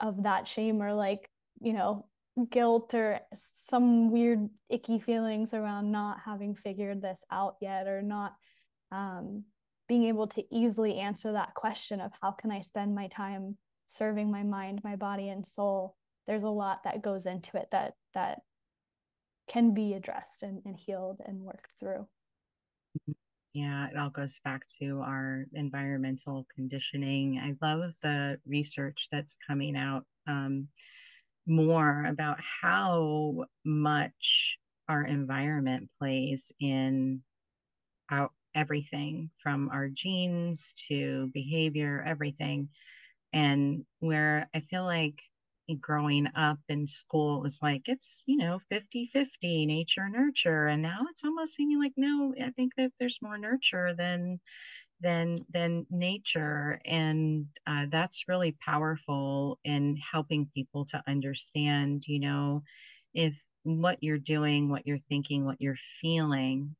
[0.00, 1.28] of that shame or like
[1.60, 2.06] you know
[2.50, 8.34] guilt or some weird icky feelings around not having figured this out yet or not
[8.92, 9.44] um,
[9.88, 14.30] being able to easily answer that question of how can i spend my time serving
[14.30, 15.96] my mind my body and soul
[16.28, 18.42] there's a lot that goes into it that that
[19.48, 22.06] can be addressed and, and healed and worked through.
[23.54, 27.38] Yeah it all goes back to our environmental conditioning.
[27.38, 30.68] I love the research that's coming out um,
[31.46, 37.22] more about how much our environment plays in
[38.10, 42.70] out everything from our genes to behavior everything.
[43.32, 45.22] And where i feel like
[45.80, 50.66] growing up in school it was like it's you know 50 50 nature nurture.
[50.68, 54.40] And now it's almost seeming like no i think that there's more nurture than
[55.00, 56.80] than than nature.
[56.84, 62.62] And uh, that's really powerful in helping people to understand you know
[63.14, 66.76] if what you're doing what you're thinking what you're feeling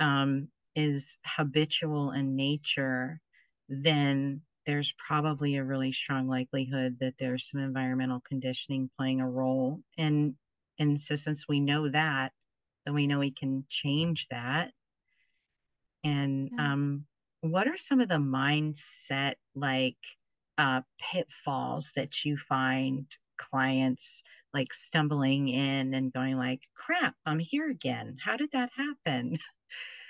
[0.00, 3.20] um, is habitual in nature
[3.68, 9.80] then there's probably a really strong likelihood that there's some environmental conditioning playing a role
[9.98, 10.34] and
[10.78, 12.32] and so since we know that
[12.84, 14.72] then we know we can change that.
[16.04, 16.72] And yeah.
[16.72, 17.04] um
[17.40, 19.96] what are some of the mindset like
[20.58, 23.06] uh pitfalls that you find
[23.36, 24.22] clients
[24.54, 28.16] like stumbling in and going like crap i'm here again.
[28.22, 29.36] How did that happen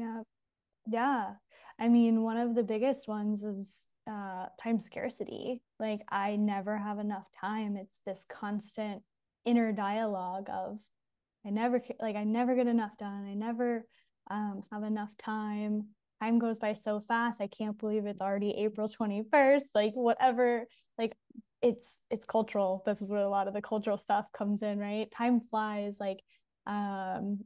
[0.00, 0.22] yeah
[0.86, 1.34] yeah
[1.80, 5.62] I mean, one of the biggest ones is uh, time scarcity.
[5.78, 7.76] Like, I never have enough time.
[7.76, 9.02] It's this constant
[9.46, 10.78] inner dialogue of,
[11.46, 13.26] I never, like, I never get enough done.
[13.26, 13.86] I never
[14.30, 15.86] um, have enough time.
[16.22, 17.40] Time goes by so fast.
[17.40, 19.64] I can't believe it's already April 21st.
[19.74, 20.66] Like, whatever,
[20.98, 21.16] like,
[21.62, 25.10] it's it's cultural this is where a lot of the cultural stuff comes in right
[25.14, 26.20] time flies like
[26.66, 27.40] um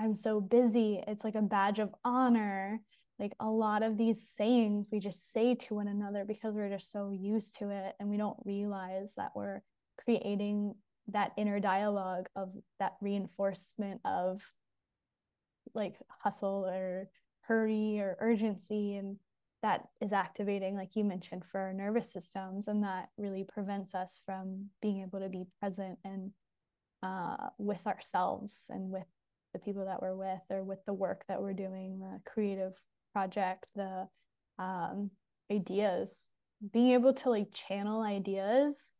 [0.00, 1.02] I'm so busy.
[1.06, 2.80] It's like a badge of honor.
[3.18, 6.90] Like a lot of these sayings we just say to one another because we're just
[6.90, 9.60] so used to it and we don't realize that we're
[10.02, 10.74] creating
[11.08, 14.40] that inner dialogue of that reinforcement of
[15.74, 17.10] like hustle or
[17.42, 19.16] hurry or urgency and
[19.62, 24.18] that is activating like you mentioned for our nervous systems and that really prevents us
[24.24, 26.30] from being able to be present and
[27.02, 29.04] uh, with ourselves and with
[29.52, 32.72] the people that we're with or with the work that we're doing, the creative
[33.12, 34.06] project, the
[34.58, 35.10] um,
[35.50, 36.30] ideas,
[36.72, 38.92] being able to like channel ideas.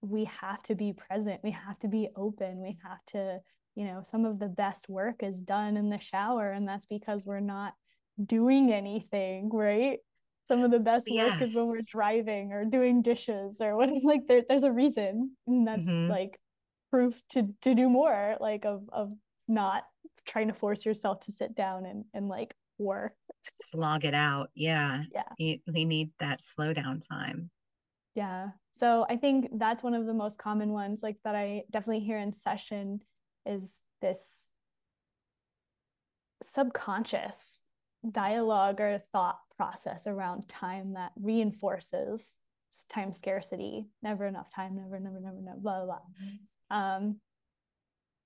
[0.00, 1.40] We have to be present.
[1.44, 2.60] We have to be open.
[2.60, 3.38] We have to,
[3.76, 7.24] you know, some of the best work is done in the shower, and that's because
[7.24, 7.74] we're not
[8.24, 9.98] doing anything, right?
[10.48, 11.32] Some of the best yes.
[11.32, 15.36] work is when we're driving or doing dishes or what like there, there's a reason.
[15.46, 16.10] And that's mm-hmm.
[16.10, 16.38] like
[16.92, 19.12] proof to to do more like of of
[19.48, 19.84] not
[20.26, 23.14] trying to force yourself to sit down and and like work.
[23.62, 24.50] Slog it out.
[24.54, 25.04] Yeah.
[25.12, 25.22] Yeah.
[25.38, 27.50] You, we need that slow down time.
[28.14, 28.48] Yeah.
[28.74, 32.18] So i think that's one of the most common ones like that i definitely hear
[32.18, 33.00] in session
[33.44, 34.46] is this
[36.42, 37.62] subconscious
[38.10, 42.36] dialogue or thought process around time that reinforces
[42.88, 43.86] time scarcity.
[44.02, 45.94] Never enough time never never never never blah blah blah.
[45.94, 46.36] Mm-hmm.
[46.72, 47.20] Um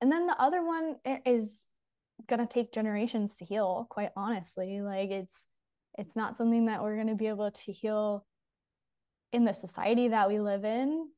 [0.00, 1.66] and then the other one is
[2.28, 4.80] gonna take generations to heal quite honestly.
[4.80, 5.46] Like it's
[5.98, 8.24] it's not something that we're gonna be able to heal
[9.32, 11.08] in the society that we live in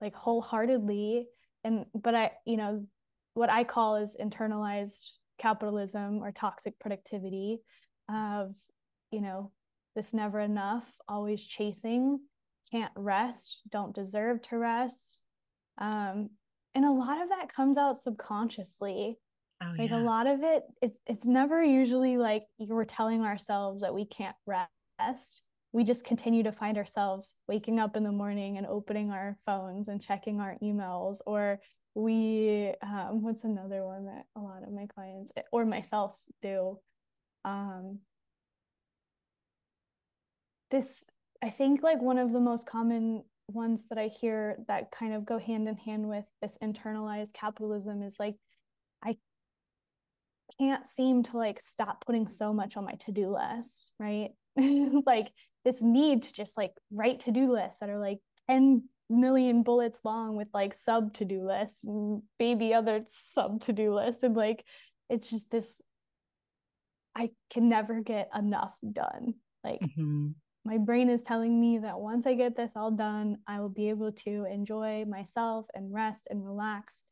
[0.00, 1.26] like wholeheartedly.
[1.64, 2.86] And but i you know
[3.32, 7.62] what i call is internalized capitalism or toxic productivity
[8.08, 8.54] of
[9.10, 9.50] you know
[9.96, 12.20] this never enough always chasing
[12.70, 15.22] can't rest don't deserve to rest.
[15.78, 16.30] Um,
[16.74, 19.18] and a lot of that comes out subconsciously.
[19.62, 19.98] Oh, like yeah.
[19.98, 24.36] a lot of it, it it's never usually like we're telling ourselves that we can't
[24.46, 25.42] rest.
[25.72, 29.88] We just continue to find ourselves waking up in the morning and opening our phones
[29.88, 31.60] and checking our emails or
[31.94, 36.78] we um, what's another one that a lot of my clients or myself do?
[37.44, 38.00] Um,
[40.74, 41.06] this
[41.42, 45.24] i think like one of the most common ones that i hear that kind of
[45.24, 48.36] go hand in hand with this internalized capitalism is like
[49.04, 49.16] i
[50.58, 54.30] can't seem to like stop putting so much on my to-do list right
[55.06, 55.30] like
[55.64, 58.18] this need to just like write to-do lists that are like
[58.48, 64.22] 10 million bullets long with like sub to-do lists and baby other sub to-do lists
[64.22, 64.64] and like
[65.10, 65.80] it's just this
[67.14, 70.28] i can never get enough done like mm-hmm.
[70.64, 73.88] My brain is telling me that once i get this all done i will be
[73.88, 77.02] able to enjoy myself and rest and relax.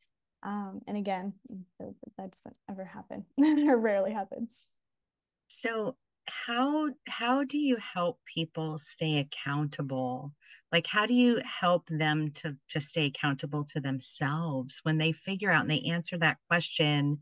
[0.43, 1.33] Um, and again
[1.79, 3.25] that doesn't ever happen.
[3.39, 4.67] Or rarely happens.
[5.47, 5.95] So
[6.25, 10.33] how how do you help people stay accountable?
[10.71, 15.51] Like how do you help them to to stay accountable to themselves when they figure
[15.51, 17.19] out and they answer that question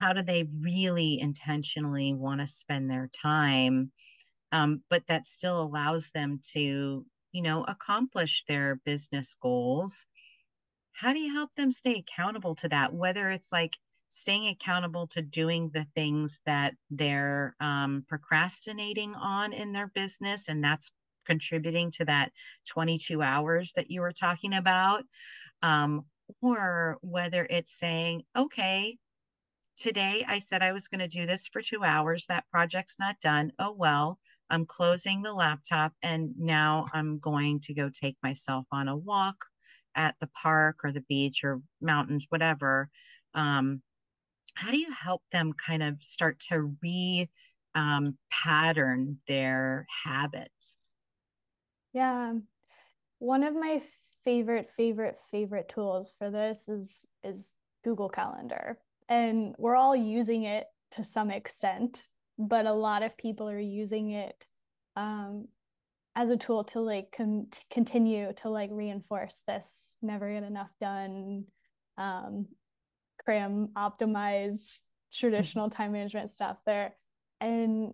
[0.00, 3.92] how do they really intentionally want to spend their time
[4.52, 10.06] um, but that still allows them to you know accomplish their business goals.
[10.92, 12.92] How do you help them stay accountable to that?
[12.92, 13.76] Whether it's like
[14.10, 20.62] staying accountable to doing the things that they're um, procrastinating on in their business and
[20.62, 20.92] that's
[21.24, 22.32] contributing to that
[22.68, 25.04] 22 hours that you were talking about
[25.62, 26.04] um,
[26.42, 28.96] or whether it's saying okay
[29.76, 33.20] today i said i was going to do this for two hours that project's not
[33.20, 34.18] done oh well
[34.50, 39.36] i'm closing the laptop and now i'm going to go take myself on a walk
[39.94, 42.88] at the park or the beach or mountains whatever
[43.34, 43.82] um,
[44.54, 47.28] how do you help them kind of start to re
[47.74, 50.78] um, pattern their habits?
[51.92, 52.34] Yeah.
[53.18, 53.82] One of my
[54.24, 58.78] favorite, favorite, favorite tools for this is is Google Calendar.
[59.08, 62.08] And we're all using it to some extent,
[62.40, 64.46] but a lot of people are using it
[64.96, 65.46] um,
[66.16, 71.44] as a tool to like con- continue to like reinforce this never get enough done
[71.98, 72.46] um,
[73.24, 74.80] cram optimize
[75.12, 76.96] traditional time management stuff there.
[77.40, 77.92] And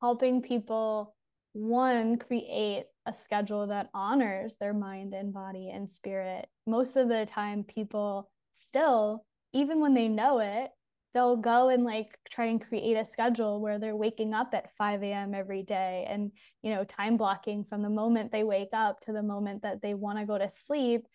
[0.00, 1.14] helping people
[1.52, 6.48] one create a schedule that honors their mind and body and spirit.
[6.66, 10.70] Most of the time people still even when they know it
[11.12, 15.02] they'll go and like try and create a schedule where they're waking up at 5
[15.02, 16.30] a.m every day and
[16.62, 19.94] you know time blocking from the moment they wake up to the moment that they
[19.94, 21.06] want to go to sleep.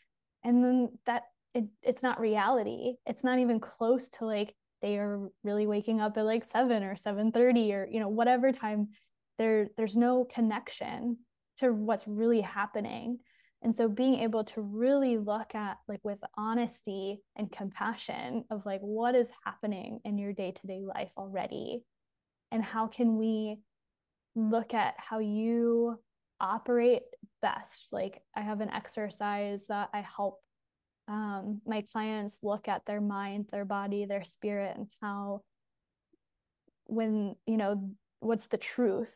[0.44, 1.24] And then that
[1.54, 2.96] it, it's not reality.
[3.06, 6.96] It's not even close to like they are really waking up at like 7 or
[6.96, 8.90] 7:30 or you know whatever time
[9.38, 11.18] there there's no connection
[11.58, 13.20] to what's really happening
[13.62, 18.82] and so being able to really look at like with honesty and compassion of like
[18.82, 21.84] what is happening in your day-to-day life already
[22.52, 23.58] and how can we
[24.36, 26.00] look at how you
[26.40, 27.04] operate
[27.42, 27.88] best.
[27.92, 30.40] Like i have an exercise that i help
[31.08, 35.42] um, my clients look at their mind, their body, their spirit, and how,
[36.86, 39.16] when, you know, what's the truth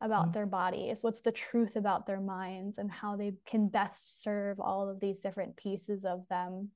[0.00, 0.32] about mm-hmm.
[0.32, 4.88] their bodies, what's the truth about their minds, and how they can best serve all
[4.88, 6.70] of these different pieces of them.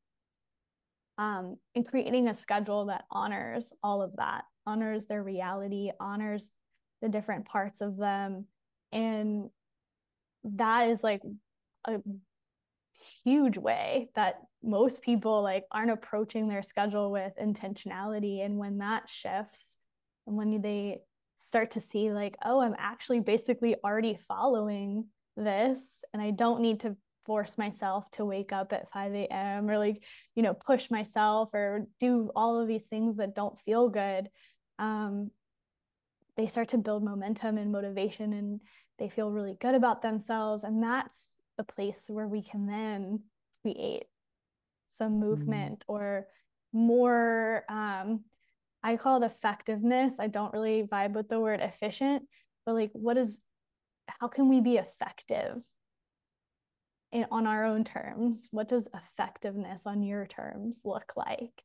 [1.19, 6.53] Um, and creating a schedule that honors all of that, honors their reality, honors
[7.01, 8.47] the different parts of them.
[8.93, 9.51] And
[10.45, 11.23] that is like
[11.87, 12.01] a
[13.25, 19.09] huge way that most people like aren't approaching their schedule with intentionality and when that
[19.09, 19.77] shifts
[20.27, 21.01] and when they
[21.43, 25.05] start to see like oh i'm actually basically already following
[25.37, 29.77] this and i don't need to force myself to wake up at 5 a.m or
[29.77, 30.05] like
[30.37, 34.29] you know push myself or do all of these things that don't feel good
[34.79, 35.31] um,
[36.37, 38.61] they start to build momentum and motivation and
[38.99, 43.21] they feel really good about themselves and that's the place where we can then
[43.63, 44.05] create
[44.89, 45.29] some mm-hmm.
[45.29, 45.85] movement mm.
[45.89, 46.27] or
[46.73, 48.21] more um,
[48.83, 50.19] i call it effectiveness.
[50.19, 52.25] I don't really vibe with the word efficient
[52.65, 53.43] but like what is
[54.21, 55.63] how can we be effective
[57.13, 58.49] in, on our own terms?
[58.51, 61.63] What does effectiveness on your terms look like?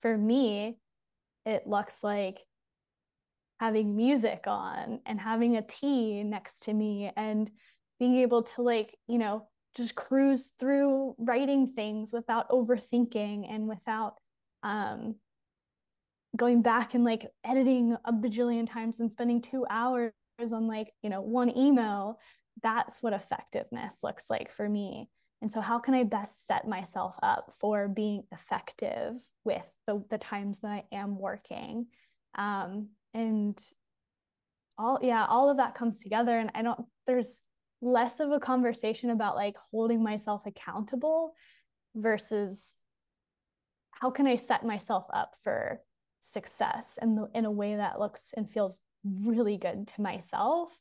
[0.00, 0.78] For me
[1.44, 2.38] it looks like
[3.60, 7.50] having music on and having a tea next to me and
[7.98, 14.14] being able to like you know just cruise through writing things without overthinking and without
[14.62, 15.16] um
[16.36, 20.12] going back and like editing a bajillion times and spending two hours
[20.52, 22.18] on like you know one email
[22.62, 25.08] that's what effectiveness looks like for me.
[25.40, 29.14] And so how can i best set myself up for being effective
[29.44, 31.86] with the, the times that i am working?
[32.36, 33.58] Um, and
[34.78, 37.40] all yeah all of that comes together and i don't there's
[37.80, 41.32] less of a conversation about like holding myself accountable
[41.96, 42.76] versus
[43.90, 45.80] how can i set myself up for
[46.28, 50.78] success in, the, in a way that looks and feels really good to myself.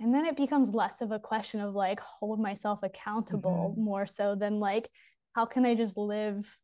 [0.00, 3.84] And then it becomes less of a question of like hold myself accountable mm-hmm.
[3.84, 4.90] more so than like
[5.34, 6.58] how can i just live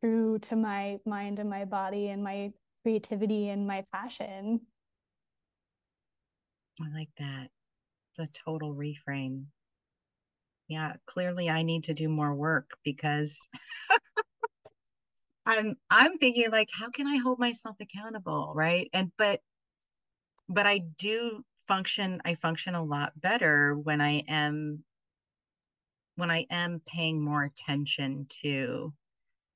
[0.00, 2.52] true to my mind and my body and my
[2.82, 4.60] creativity and my passion?
[6.80, 7.48] I like that.
[8.10, 9.44] It's a total reframe.
[10.68, 13.48] Yeah clearly i need to do more work because
[15.48, 18.88] i'm i'm thinking like how can i hold myself accountable right?
[18.92, 19.40] And but
[20.48, 24.84] but i do function i function a lot better when i am
[26.16, 28.92] when i am paying more attention to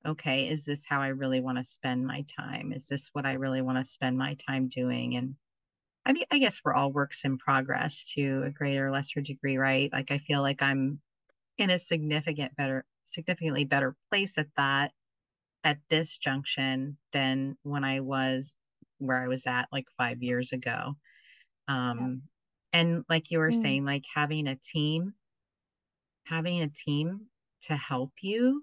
[0.07, 2.72] okay is this how i really want to spend my time?
[2.72, 5.16] Is this what i really want to spend my time doing?
[5.16, 5.34] And
[6.07, 9.59] i mean i guess we're all works in progress to a greater or lesser degree
[9.59, 9.93] right?
[9.93, 11.01] Like i feel like i'm
[11.59, 14.93] in a significant better significantly better place at that
[15.64, 18.54] at this junction than when i was
[18.98, 20.94] where i was at like five years ago
[21.68, 22.22] um
[22.72, 22.80] yeah.
[22.80, 23.62] and like you were mm.
[23.62, 25.12] saying like having a team
[26.26, 27.20] having a team
[27.62, 28.62] to help you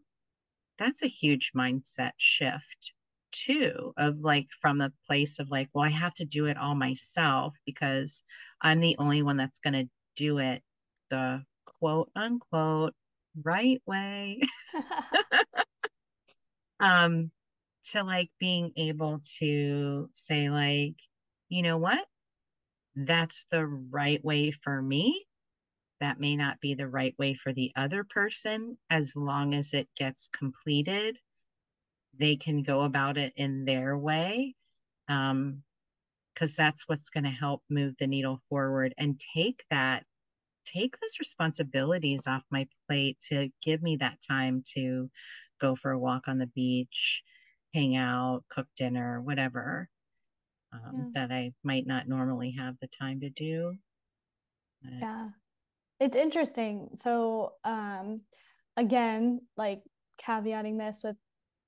[0.78, 2.94] that's a huge mindset shift
[3.32, 6.76] too of like from a place of like well i have to do it all
[6.76, 8.24] myself because
[8.62, 10.62] i'm the only one that's going to do it
[11.10, 12.94] the quote unquote
[13.44, 14.42] right way
[16.80, 17.32] um
[17.84, 20.96] to like being able to say like
[21.50, 22.06] you know what
[22.96, 25.26] that's the right way for me.
[26.00, 28.78] That may not be the right way for the other person.
[28.90, 31.20] As long as it gets completed,
[32.18, 34.56] they can go about it in their way.
[35.08, 35.64] Um,
[36.34, 40.06] because that's what's going to help move the needle forward and take that
[40.66, 45.10] take those responsibilities off my plate to give me that time to
[45.60, 47.24] go for a walk on the beach
[47.74, 49.90] hang out cook dinner whatever
[50.74, 51.28] um, yeah.
[51.28, 53.76] that I might not normally have the time to do.
[54.82, 54.94] But...
[55.00, 55.30] Yeah,
[56.00, 56.90] it's interesting.
[56.96, 58.22] So, um,
[58.78, 59.82] again, like
[60.22, 61.16] caveating this with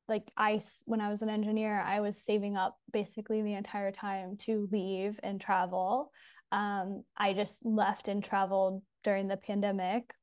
[0.07, 4.37] like I when I was an engineer, I was saving up basically the entire time
[4.41, 6.11] to leave and travel.
[6.51, 10.13] Um, I just left and traveled during the pandemic.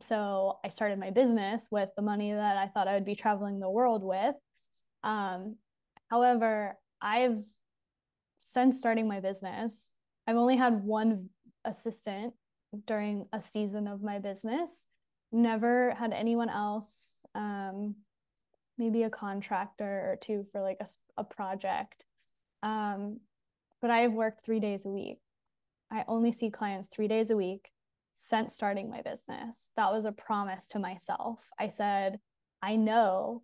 [0.00, 3.60] So I started my business with the money that I thought I would be traveling
[3.60, 4.34] the world with.
[5.02, 5.56] Um,
[6.10, 7.44] however, I've
[8.40, 9.90] since starting my business,
[10.26, 11.30] I've only had one
[11.64, 12.34] assistant
[12.86, 14.86] during a season of my business.
[15.32, 17.94] Never had anyone else, um,
[18.76, 20.86] maybe a contractor or two for like a,
[21.16, 22.04] a project.
[22.62, 23.20] Um,
[23.80, 25.18] but I have worked three days a week.
[25.90, 27.70] I only see clients three days a week
[28.14, 29.70] since starting my business.
[29.76, 31.40] That was a promise to myself.
[31.58, 32.18] I said,
[32.62, 33.42] I know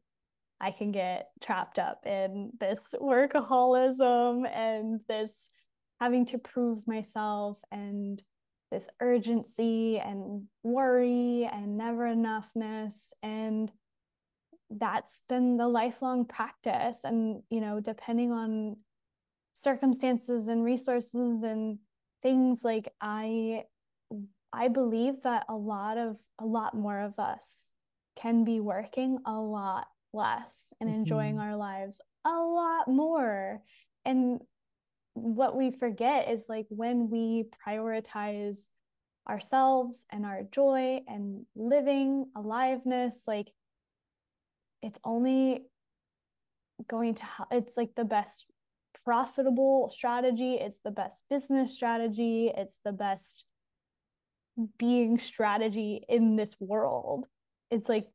[0.61, 5.51] I can get trapped up in this workaholism and this
[6.01, 8.23] having to prove myself and
[8.71, 13.71] this urgency and worry and never enoughness and
[14.71, 18.77] that's been the lifelong practice and you know depending on
[19.55, 21.79] circumstances and resources and
[22.23, 23.65] things like i
[24.53, 27.71] i believe that a lot of a lot more of us
[28.17, 31.41] can be working a lot less and enjoying Mhm.
[31.41, 33.63] our lives a lot more.
[34.05, 34.41] And
[35.15, 38.69] what we forget is like when we prioritize
[39.29, 43.53] ourselves and our joy and living aliveness, like
[44.83, 45.67] it's only
[46.89, 47.49] going to help.
[47.53, 48.47] It's like the best
[49.05, 53.45] profitable strategy, it's the best business strategy, it's the best
[54.79, 57.27] being strategy in this world.
[57.71, 58.09] It's like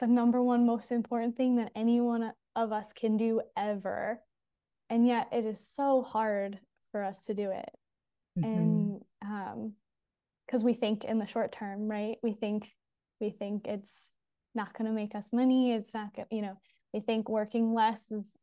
[0.00, 4.20] the number one most important thing that any one of us can do ever.
[4.88, 6.58] And yet it is so hard
[6.92, 7.70] for us to do it.
[8.38, 8.44] Mhm.
[8.44, 9.76] And um
[10.46, 12.18] because we think in the short term, right?
[12.22, 12.68] We think
[13.20, 14.10] we think it's
[14.54, 15.72] not going to make us money.
[15.72, 16.58] It's not going, you know,
[16.92, 18.36] we think working less is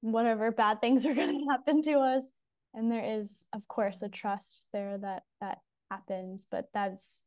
[0.00, 2.24] whatever bad things are going to happen to us.
[2.72, 5.58] And there is, of course, a trust there that that
[5.90, 7.22] happens, but that's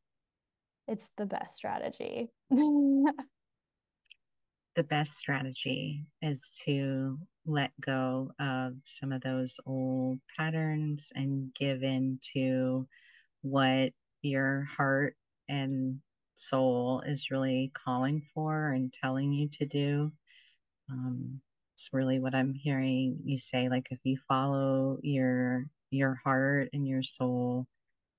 [0.88, 2.30] it's the best strategy.
[2.49, 3.14] the
[4.84, 12.20] best strategy is to let go of some of those old patterns and give in
[12.34, 12.88] to
[13.41, 13.91] what
[14.22, 15.16] your heart
[15.47, 15.99] and
[16.36, 20.12] soul is really calling for and telling you to do.
[20.89, 21.41] Um,
[21.76, 23.70] it's really what I'm hearing you say.
[23.70, 27.66] Like if you follow your your heart and your soul,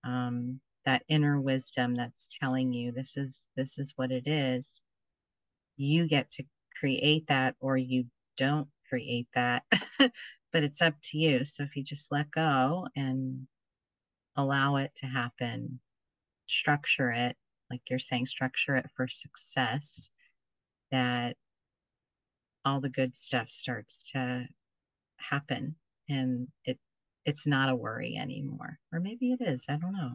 [0.04, 4.80] um, that inner wisdom that's telling you this is this is what it is,
[5.76, 6.44] you get to
[6.78, 9.64] create that or you don't create that.
[10.52, 11.44] but it's up to you.
[11.44, 13.46] So if you just let go and
[14.36, 15.80] allow it to happen,
[16.46, 17.36] structure it,
[17.70, 20.10] like you're saying, structure it for success,
[20.90, 21.36] that
[22.64, 24.46] all the good stuff starts to
[25.16, 25.76] happen
[26.08, 26.78] and it
[27.24, 28.78] it's not a worry anymore.
[28.92, 29.64] Or maybe it is.
[29.68, 30.12] I don't know.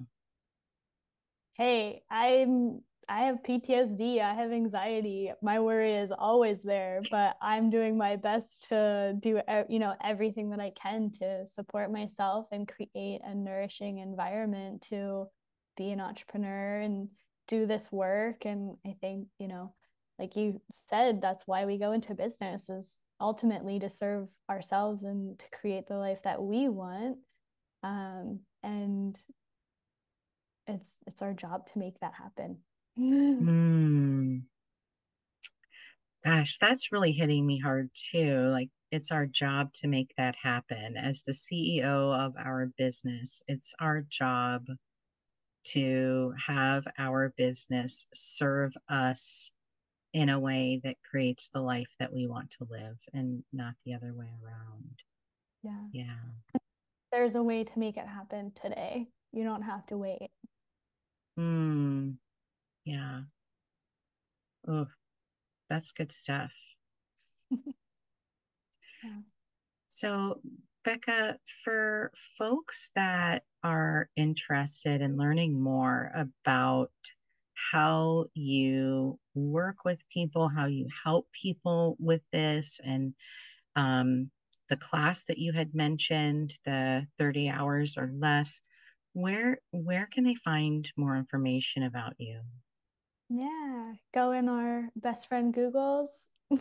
[1.53, 5.31] hey, I'm I have PTSD, I have anxiety.
[5.41, 10.49] My worry is always there, but I'm doing my best to do you know everything
[10.51, 15.27] that I can to support myself and create a nourishing environment to
[15.77, 17.09] be an entrepreneur and
[17.47, 19.73] do this work and I think, you know,
[20.17, 25.37] like you said, that's why we go into business is ultimately to serve ourselves and
[25.39, 27.17] to create the life that we want.
[27.83, 29.19] Um, and
[30.67, 32.57] it's it's our job to make that happen.
[32.97, 34.37] Hmm.
[36.25, 38.47] Gosh, that's really hitting me hard too.
[38.47, 40.97] Like it's our job to make that happen.
[40.97, 44.65] As the CEO of our business, it's our job
[45.65, 49.51] to have our business serve us
[50.15, 53.93] in a way that creates the life that we want to live and not the
[53.93, 55.03] other way around.
[55.61, 55.81] yeah.
[55.91, 56.59] Yeah.
[57.11, 59.07] There's a way to make it happen today.
[59.33, 60.29] You don't have to wait.
[61.35, 62.11] Hmm.
[62.85, 63.23] Yeah.
[64.67, 64.87] Oh,
[65.69, 66.53] that's good stuff.
[69.03, 69.19] Yeah.
[69.89, 70.41] So,
[70.83, 76.89] Becca, for folks that are interested in learning more about
[77.55, 83.13] how you work with people, how you help people with this, and
[83.75, 84.31] um,
[84.69, 88.61] the class that you had mentioned, the 30 hours or less,
[89.13, 92.41] where where can they find more information about you?
[93.29, 93.93] Yeah.
[94.13, 96.29] Go in our best friend Google's.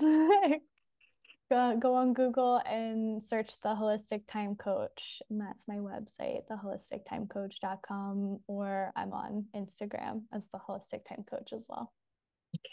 [1.55, 5.23] go, go on Google and search the Holistic Time Coach.
[5.31, 11.67] And that's my website, theholistictimecoach.com, or I'm on Instagram as the Holistic Time Coach as
[11.69, 11.93] well.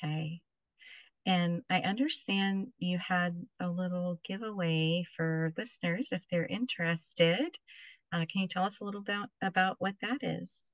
[0.04, 0.42] Okay.
[1.26, 7.56] And I understand you had a little giveaway for listeners if they're interested.
[8.12, 10.72] Uh, can you tell us a little bit about what that is?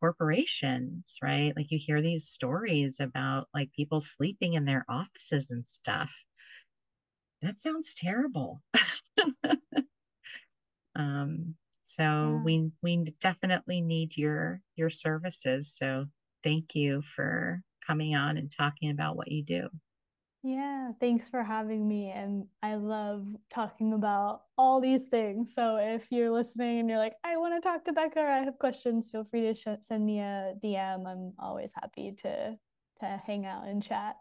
[0.00, 1.52] corporations, right?
[1.56, 6.10] Like you hear these stories about like people sleeping in their offices and stuff.
[7.42, 8.62] That sounds terrible.
[10.94, 12.42] um, so yeah.
[12.44, 15.74] we we definitely need your your services.
[15.76, 16.06] So
[16.42, 19.68] thank you for coming on and talking about what you do.
[20.42, 22.10] Yeah, thanks for having me.
[22.10, 25.54] And I love talking about all these things.
[25.54, 28.44] So if you're listening and you're like, I want to talk to Becca or I
[28.44, 31.06] have questions, feel free to sh- send me a DM.
[31.06, 32.56] I'm always happy to
[33.00, 34.16] to hang out and chat.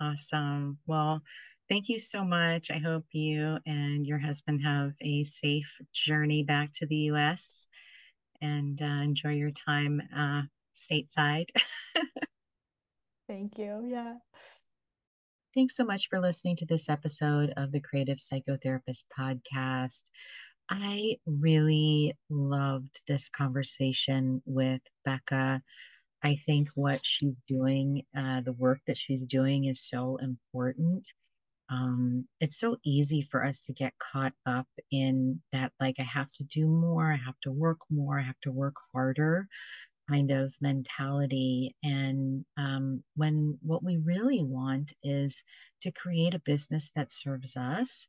[0.00, 0.78] Awesome.
[0.86, 1.22] Well,
[1.68, 2.70] thank you so much.
[2.70, 7.68] I hope you and your husband have a safe journey back to the US
[8.40, 10.42] and uh, enjoy your time uh,
[10.80, 11.46] stateside.
[13.28, 13.86] thank you.
[13.88, 14.14] Yeah.
[15.54, 20.02] Thanks so much for listening to this episode of the Creative Psychotherapist Podcast.
[20.68, 25.60] I really loved this conversation with Becca.
[26.22, 31.08] I think what she's doing, uh, the work that she's doing, is so important.
[31.68, 36.30] Um, it's so easy for us to get caught up in that, like, I have
[36.32, 39.48] to do more, I have to work more, I have to work harder
[40.10, 41.74] kind of mentality.
[41.82, 45.44] And um, when what we really want is
[45.82, 48.08] to create a business that serves us.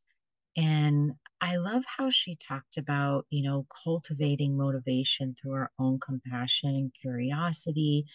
[0.58, 6.70] And I love how she talked about, you know, cultivating motivation through our own compassion
[6.70, 8.06] and curiosity,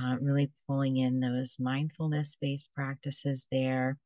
[0.00, 3.98] uh, really pulling in those mindfulness based practices there.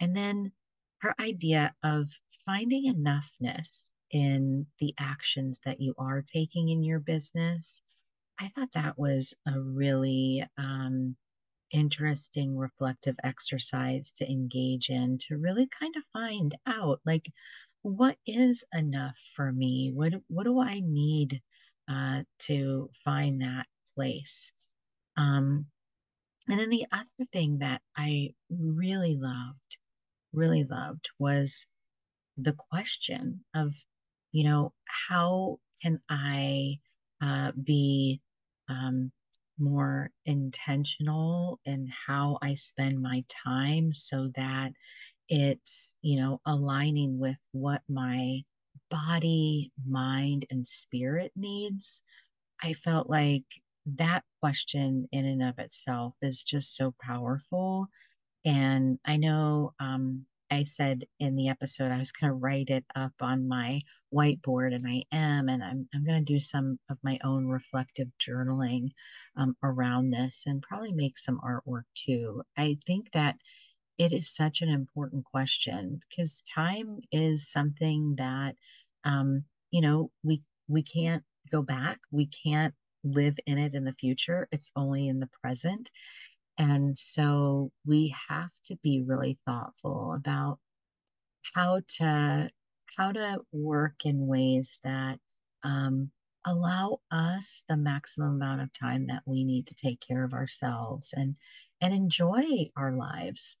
[0.00, 0.52] And then
[0.98, 2.10] her idea of
[2.44, 7.82] finding enoughness in the actions that you are taking in your business
[8.40, 11.16] I thought that was a really um,
[11.72, 17.26] interesting reflective exercise to engage in to really kind of find out like
[17.82, 19.92] what is enough for me?
[19.94, 21.40] What what do i need
[21.88, 24.52] uh, to find that place?
[25.16, 25.66] Um,
[26.48, 29.78] and then the other thing that i really loved
[30.32, 31.66] really loved was
[32.36, 33.74] the question of
[34.32, 36.78] you know how can i
[37.20, 38.20] uh, be
[38.68, 39.12] um,
[39.58, 44.72] more intentional in how I spend my time so that
[45.28, 48.42] it's, you know, aligning with what my
[48.90, 52.02] body, mind, and spirit needs.
[52.62, 53.44] I felt like
[53.96, 57.88] that question in and of itself is just so powerful.
[58.44, 62.84] And I know um, I said in the episode, I was going to write it
[62.94, 63.82] up on my
[64.14, 65.48] whiteboard, and I am.
[65.48, 68.90] And I'm, I'm going to do some of my own reflective journaling
[69.36, 72.42] um, around this and probably make some artwork too.
[72.56, 73.36] I think that
[73.98, 78.54] it is such an important question because time is something that,
[79.04, 81.98] um, you know, we, we can't go back.
[82.10, 82.74] We can't
[83.04, 84.48] live in it in the future.
[84.52, 85.90] It's only in the present.
[86.58, 90.58] And so we have to be really thoughtful about
[91.54, 92.50] how to
[92.96, 95.18] how to work in ways that
[95.62, 96.10] um,
[96.44, 101.14] allow us the maximum amount of time that we need to take care of ourselves
[101.14, 101.36] and
[101.80, 103.56] and enjoy our lives.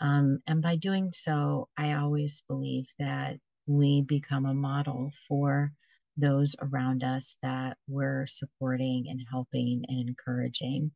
[0.00, 5.72] Um, and by doing so, I always believe that we become a model for
[6.16, 10.92] those around us that we're supporting and helping and encouraging.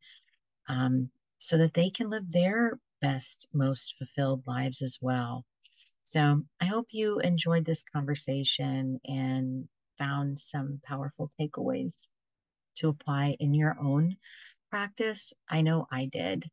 [0.67, 1.09] Um,
[1.43, 5.43] so that they can live their best, most fulfilled lives as well.
[6.05, 9.67] So I hope you enjoyed this conversation and
[9.97, 11.95] found some powerful takeaways
[12.77, 14.15] to apply in your own
[14.69, 15.33] practice.
[15.49, 16.49] I know I did.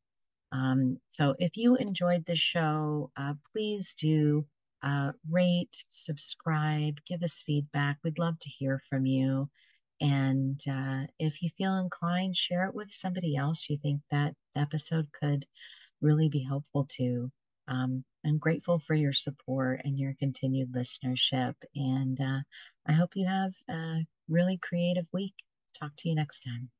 [0.50, 4.44] Um, so if you enjoyed the show, uh, please do
[4.82, 7.98] uh, rate, subscribe, give us feedback.
[8.02, 9.48] We'd love to hear from you.
[10.00, 15.08] And uh, if you feel inclined, share it with somebody else you think that episode
[15.12, 15.46] could
[16.00, 17.30] really be helpful to.
[17.68, 21.54] Um, I'm grateful for your support and your continued listenership.
[21.74, 22.40] And uh,
[22.86, 25.34] I hope you have a really creative week.
[25.78, 26.70] Talk to you next time.